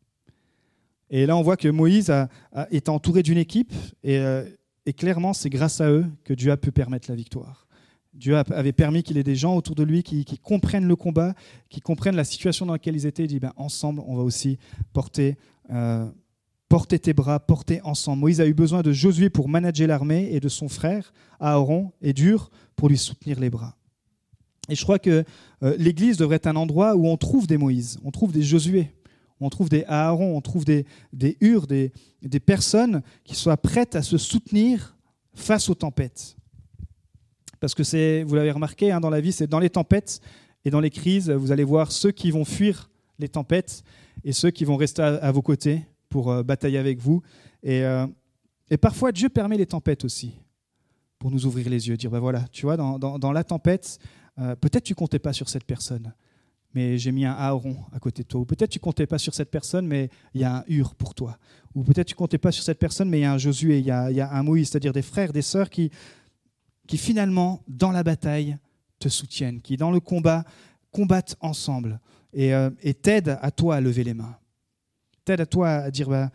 Et 1.12 1.26
là, 1.26 1.36
on 1.36 1.42
voit 1.42 1.58
que 1.58 1.68
Moïse 1.68 2.10
a, 2.10 2.28
est 2.70 2.88
entouré 2.88 3.22
d'une 3.22 3.36
équipe, 3.36 3.72
euh, 4.06 4.48
et, 4.86 4.94
clairement, 4.94 5.34
c'est 5.34 5.50
grâce 5.50 5.82
à 5.82 5.90
eux 5.90 6.06
que 6.24 6.32
Dieu 6.32 6.50
a 6.50 6.56
pu 6.56 6.72
permettre 6.72 7.10
la 7.10 7.14
victoire. 7.14 7.68
Dieu 8.14 8.34
avait 8.36 8.72
permis 8.72 9.02
qu'il 9.02 9.18
ait 9.18 9.22
des 9.22 9.36
gens 9.36 9.54
autour 9.54 9.74
de 9.74 9.82
lui 9.82 10.02
qui, 10.02 10.24
comprennent 10.38 10.88
le 10.88 10.96
combat, 10.96 11.34
qui 11.68 11.80
comprennent 11.80 12.16
la 12.16 12.24
situation 12.24 12.66
dans 12.66 12.72
laquelle 12.72 12.96
ils 12.96 13.06
étaient. 13.06 13.24
Il 13.24 13.28
dit, 13.28 13.40
ben, 13.40 13.52
ensemble, 13.56 14.02
on 14.06 14.16
va 14.16 14.22
aussi 14.22 14.58
porter, 14.92 15.36
euh, 15.70 16.06
porter 16.68 16.98
tes 16.98 17.12
bras, 17.12 17.40
porter 17.40 17.80
ensemble. 17.84 18.20
Moïse 18.20 18.40
a 18.40 18.46
eu 18.46 18.54
besoin 18.54 18.82
de 18.82 18.92
Josué 18.92 19.30
pour 19.30 19.48
manager 19.48 19.88
l'armée 19.88 20.28
et 20.32 20.40
de 20.40 20.48
son 20.48 20.68
frère, 20.68 21.12
Aaron, 21.40 21.92
et 22.00 22.12
Dur, 22.12 22.50
pour 22.74 22.88
lui 22.88 22.98
soutenir 22.98 23.38
les 23.38 23.50
bras. 23.50 23.76
Et 24.68 24.74
je 24.74 24.82
crois 24.82 24.98
que 24.98 25.24
euh, 25.62 25.76
l'Église 25.78 26.16
devrait 26.16 26.36
être 26.36 26.46
un 26.46 26.56
endroit 26.56 26.96
où 26.96 27.06
on 27.06 27.16
trouve 27.16 27.46
des 27.46 27.58
Moïse, 27.58 27.98
on 28.04 28.10
trouve 28.10 28.32
des 28.32 28.42
Josué, 28.42 28.92
on 29.44 29.50
trouve 29.50 29.68
des 29.68 29.84
Aaron, 29.86 30.36
on 30.36 30.40
trouve 30.40 30.64
des, 30.64 30.86
des 31.12 31.36
Hur, 31.40 31.66
des, 31.66 31.92
des 32.22 32.40
personnes 32.40 33.02
qui 33.24 33.34
soient 33.34 33.56
prêtes 33.56 33.96
à 33.96 34.02
se 34.02 34.18
soutenir 34.18 34.96
face 35.34 35.68
aux 35.68 35.74
tempêtes. 35.74 36.36
Parce 37.60 37.74
que 37.74 37.84
c'est, 37.84 38.22
vous 38.24 38.34
l'avez 38.34 38.50
remarqué, 38.50 38.90
hein, 38.90 39.00
dans 39.00 39.10
la 39.10 39.20
vie, 39.20 39.32
c'est 39.32 39.46
dans 39.46 39.60
les 39.60 39.70
tempêtes 39.70 40.20
et 40.64 40.70
dans 40.70 40.80
les 40.80 40.90
crises, 40.90 41.30
vous 41.30 41.52
allez 41.52 41.64
voir 41.64 41.92
ceux 41.92 42.10
qui 42.10 42.30
vont 42.30 42.44
fuir 42.44 42.90
les 43.18 43.28
tempêtes 43.28 43.82
et 44.24 44.32
ceux 44.32 44.50
qui 44.50 44.64
vont 44.64 44.76
rester 44.76 45.02
à, 45.02 45.30
vos 45.32 45.42
côtés 45.42 45.82
pour 46.08 46.30
euh, 46.30 46.42
batailler 46.42 46.78
avec 46.78 46.98
vous. 46.98 47.22
Et, 47.62 47.84
euh, 47.84 48.06
et, 48.70 48.76
parfois, 48.76 49.12
Dieu 49.12 49.28
permet 49.28 49.56
les 49.56 49.66
tempêtes 49.66 50.04
aussi 50.04 50.34
pour 51.18 51.30
nous 51.30 51.46
ouvrir 51.46 51.68
les 51.68 51.88
yeux, 51.88 51.96
dire, 51.96 52.10
ben 52.10 52.18
voilà, 52.18 52.44
tu 52.50 52.66
vois, 52.66 52.76
dans, 52.76 52.98
dans, 52.98 53.32
la 53.32 53.44
tempête, 53.44 53.98
euh, 54.40 54.56
peut-être 54.56 54.82
tu 54.82 54.96
comptais 54.96 55.20
pas 55.20 55.32
sur 55.32 55.48
cette 55.48 55.64
personne, 55.64 56.12
mais 56.74 56.98
j'ai 56.98 57.12
mis 57.12 57.24
un 57.24 57.32
Aaron 57.32 57.76
à 57.92 57.98
côté 57.98 58.22
de 58.22 58.28
toi. 58.28 58.40
Ou 58.40 58.44
peut-être 58.44 58.70
tu 58.70 58.78
comptais 58.78 59.06
pas 59.06 59.18
sur 59.18 59.34
cette 59.34 59.50
personne, 59.50 59.86
mais 59.86 60.08
il 60.34 60.40
y 60.40 60.44
a 60.44 60.58
un 60.58 60.64
Hur 60.68 60.94
pour 60.94 61.14
toi. 61.14 61.38
Ou 61.74 61.82
peut-être 61.82 62.08
tu 62.08 62.14
comptais 62.14 62.38
pas 62.38 62.52
sur 62.52 62.62
cette 62.62 62.78
personne, 62.78 63.08
mais 63.08 63.20
il 63.20 63.22
y 63.22 63.24
a 63.24 63.32
un 63.32 63.38
Josué, 63.38 63.78
il 63.78 63.84
y 63.84 63.90
a, 63.90 64.10
y 64.10 64.20
a 64.20 64.32
un 64.32 64.42
Moïse, 64.42 64.70
c'est-à-dire 64.70 64.92
des 64.92 65.02
frères, 65.02 65.32
des 65.32 65.42
sœurs 65.42 65.70
qui, 65.70 65.90
qui 66.86 66.98
finalement, 66.98 67.62
dans 67.68 67.90
la 67.90 68.02
bataille, 68.02 68.56
te 68.98 69.08
soutiennent, 69.08 69.60
qui 69.60 69.76
dans 69.76 69.90
le 69.90 70.00
combat 70.00 70.44
combattent 70.92 71.36
ensemble 71.40 72.00
et, 72.32 72.54
euh, 72.54 72.70
t'aident 73.02 73.38
à 73.40 73.50
toi 73.50 73.76
à 73.76 73.80
lever 73.80 74.04
les 74.04 74.14
mains. 74.14 74.36
T'aident 75.24 75.40
à 75.40 75.46
toi 75.46 75.70
à 75.70 75.90
dire 75.90 76.08
bah, 76.08 76.30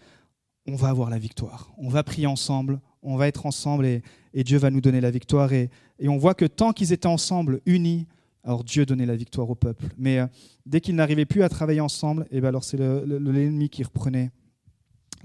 on 0.68 0.76
va 0.76 0.90
avoir 0.90 1.10
la 1.10 1.20
victoire, 1.20 1.72
on 1.78 1.90
va 1.90 2.04
prier 2.04 2.28
ensemble, 2.28 2.82
on 3.02 3.16
va 3.16 3.28
être 3.28 3.46
ensemble 3.46 3.86
et, 3.86 4.02
et 4.34 4.44
Dieu 4.44 4.58
va 4.58 4.70
nous 4.70 4.82
donner 4.82 5.00
la 5.00 5.12
victoire. 5.12 5.54
Et, 5.54 5.70
et 6.00 6.10
on 6.10 6.18
voit 6.18 6.34
que 6.34 6.46
tant 6.46 6.74
qu'ils 6.74 6.92
étaient 6.92 7.08
ensemble, 7.08 7.62
unis, 7.66 8.08
alors 8.48 8.64
Dieu 8.64 8.86
donnait 8.86 9.06
la 9.06 9.18
victoire 9.18 9.50
au 9.50 9.56
peuple. 9.56 9.88
Mais 9.98 10.20
euh, 10.20 10.28
dès 10.66 10.80
qu'ils 10.80 10.96
n'arrivaient 10.96 11.26
plus 11.26 11.44
à 11.44 11.50
travailler 11.50 11.82
ensemble, 11.82 12.24
et 12.32 12.38
eh 12.38 12.42
ben 12.42 12.48
alors 12.48 12.64
c'est 12.64 12.78
l'ennemi 12.78 13.70
qui 13.70 13.84
reprenait 13.84 14.32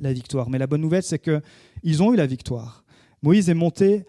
la 0.00 0.12
victoire. 0.12 0.50
Mais 0.50 0.58
la 0.58 0.66
bonne 0.66 0.80
nouvelle, 0.80 1.04
c'est 1.04 1.20
qu'ils 1.20 2.02
ont 2.02 2.12
eu 2.12 2.16
la 2.16 2.26
victoire. 2.26 2.84
Moïse 3.22 3.48
est 3.48 3.54
monté 3.54 4.04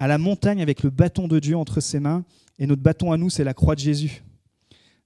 à 0.00 0.08
la 0.08 0.18
montagne 0.18 0.60
avec 0.60 0.82
le 0.82 0.90
bâton 0.90 1.28
de 1.28 1.38
Dieu 1.38 1.56
entre 1.56 1.80
ses 1.80 2.00
mains, 2.00 2.24
et 2.58 2.66
notre 2.66 2.82
bâton 2.82 3.12
à 3.12 3.16
nous, 3.16 3.30
c'est 3.30 3.44
la 3.44 3.54
croix 3.54 3.76
de 3.76 3.80
Jésus. 3.80 4.24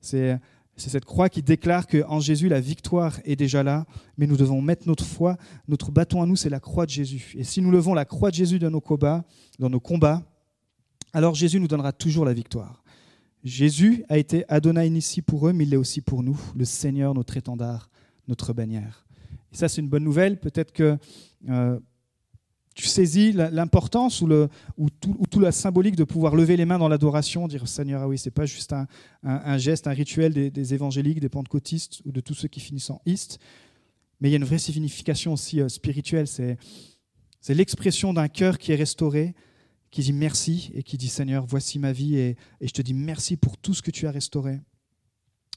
C'est 0.01 0.41
cette 0.77 1.05
croix 1.05 1.29
qui 1.29 1.43
déclare 1.43 1.87
qu'en 1.87 2.19
Jésus, 2.19 2.49
la 2.49 2.61
victoire 2.61 3.21
est 3.27 3.37
déjà 3.37 3.63
là, 3.63 3.85
mais 4.17 4.27
nous 4.27 4.39
devons 4.39 4.63
mettre 4.63 4.89
notre 4.89 5.05
foi, 5.05 5.37
notre 5.69 5.91
bâton 5.91 6.23
à 6.23 6.27
nous, 6.27 6.37
c'est 6.37 6.49
la 6.49 6.61
croix 6.61 6.87
de 6.87 6.91
Jésus. 6.91 7.35
Et 7.37 7.45
si 7.45 7.61
nous 7.61 7.71
levons 7.71 7.93
la 7.93 8.07
croix 8.07 8.31
de 8.31 8.37
Jésus 8.37 8.59
dans 8.59 8.71
nos 8.71 8.81
combats, 8.81 9.23
dans 9.59 9.69
nos 9.69 9.81
combats 9.81 10.23
alors 11.13 11.35
Jésus 11.35 11.61
nous 11.61 11.69
donnera 11.69 11.93
toujours 11.93 12.25
la 12.25 12.33
victoire. 12.33 12.80
Jésus 13.43 14.05
a 14.09 14.19
été 14.19 14.45
Adonai 14.49 14.89
ici 14.89 15.23
pour 15.23 15.49
eux, 15.49 15.53
mais 15.53 15.65
il 15.65 15.71
l'est 15.71 15.77
aussi 15.77 16.01
pour 16.01 16.23
nous, 16.23 16.39
le 16.55 16.65
Seigneur, 16.65 17.15
notre 17.15 17.37
étendard, 17.37 17.89
notre 18.29 18.53
bannière. 18.53 19.07
Et 19.53 19.57
ça, 19.57 19.69
c'est 19.69 19.81
une 19.81 19.89
bonne 19.89 20.05
nouvelle. 20.05 20.39
Peut-être 20.39 20.73
que 20.73 20.99
euh, 21.49 21.79
tu 22.75 22.87
saisis 22.87 23.33
l'importance 23.33 24.21
ou, 24.21 24.27
le, 24.27 24.49
ou, 24.79 24.89
tout, 24.91 25.41
la 25.41 25.53
symbolique 25.53 25.97
de 25.97 26.05
pouvoir 26.05 26.37
lever 26.37 26.57
les 26.57 26.65
mains 26.65 26.79
dans 26.79 26.89
l'adoration, 26.89 27.49
dire 27.49 27.67
Seigneur, 27.67 28.03
ah 28.03 28.09
oui, 28.09 28.17
c'est 28.17 28.31
pas 28.31 28.47
juste 28.47 28.75
un, 29.23 29.59
geste, 29.59 29.87
un 29.87 29.93
rituel 29.93 30.33
des, 30.33 30.75
évangéliques, 30.75 31.21
des 31.21 31.29
pentecôtistes 31.29 32.01
ou 32.05 32.13
de 32.13 32.21
tous 32.21 32.35
ceux 32.35 32.49
qui 32.49 32.61
finissent 32.61 32.91
en 32.91 33.01
iste, 33.07 33.39
mais 34.21 34.29
il 34.29 34.33
y 34.33 34.35
a 34.35 34.39
une 34.39 34.45
vraie 34.45 34.59
signification 34.59 35.33
aussi 35.33 35.61
euh, 35.61 35.69
spirituelle. 35.69 36.27
C'est 36.27 36.59
l'expression 37.49 38.13
d'un 38.13 38.29
cœur 38.29 38.59
qui 38.59 38.73
est 38.73 38.77
restauré, 38.77 39.35
qui 39.91 40.03
dit 40.03 40.13
merci 40.13 40.71
et 40.75 40.83
qui 40.83 40.97
dit 40.97 41.09
Seigneur, 41.09 41.45
voici 41.47 41.79
ma 41.79 41.93
vie 41.93 42.17
et, 42.17 42.37
je 42.61 42.71
te 42.71 42.83
dis 42.83 42.95
merci 42.95 43.37
pour 43.37 43.57
tout 43.57 43.75
ce 43.75 43.83
que 43.83 43.91
tu 43.91 44.07
as 44.07 44.11
restauré. 44.11 44.61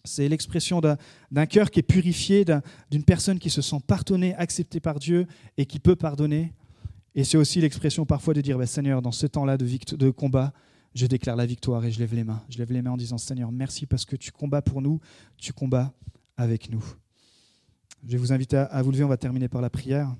C'est 0.06 0.28
l'expression 0.28 0.82
d'un 1.32 1.46
cœur 1.46 1.72
qui 1.72 1.80
est 1.80 1.84
purifié, 1.84 2.44
d'une 2.92 3.06
personne 3.06 3.40
qui 3.40 3.50
se 3.50 3.62
sent 3.62 3.80
pardonnée, 3.88 4.36
acceptée 4.36 4.82
par 4.82 5.00
Dieu 5.00 5.28
et 5.58 5.66
qui 5.66 5.80
peut 5.80 5.96
pardonner. 5.96 6.52
Et 7.16 7.24
c'est 7.24 7.38
aussi 7.38 7.62
l'expression 7.62 8.06
parfois 8.06 8.34
de 8.34 8.42
dire, 8.42 8.58
bah, 8.58 8.66
Seigneur, 8.66 9.02
dans 9.02 9.12
ce 9.12 9.28
temps-là 9.28 9.58
de, 9.58 9.96
de 9.96 10.10
combat, 10.10 10.52
je 10.94 11.06
déclare 11.06 11.36
la 11.36 11.46
victoire 11.46 11.86
et 11.86 11.92
je 11.92 12.00
lève 12.00 12.14
les 12.14 12.24
mains. 12.24 12.44
Je 12.50 12.58
lève 12.58 12.72
les 12.72 12.82
mains 12.82 12.92
en 12.92 12.98
disant, 12.98 13.18
Seigneur, 13.18 13.52
merci 13.52 13.86
parce 13.86 14.04
que 14.04 14.16
tu 14.16 14.32
combats 14.32 14.62
pour 14.62 14.82
nous, 14.82 15.00
tu 15.38 15.54
combats 15.54 15.94
avec 16.36 16.70
nous. 16.70 16.84
Je 18.06 18.12
vais 18.12 18.18
vous 18.18 18.34
inviter 18.34 18.58
à 18.58 18.82
vous 18.82 18.92
lever, 18.92 19.04
on 19.06 19.10
va 19.10 19.18
terminer 19.18 19.48
par 19.48 19.62
la 19.62 19.70
prière. 19.70 20.14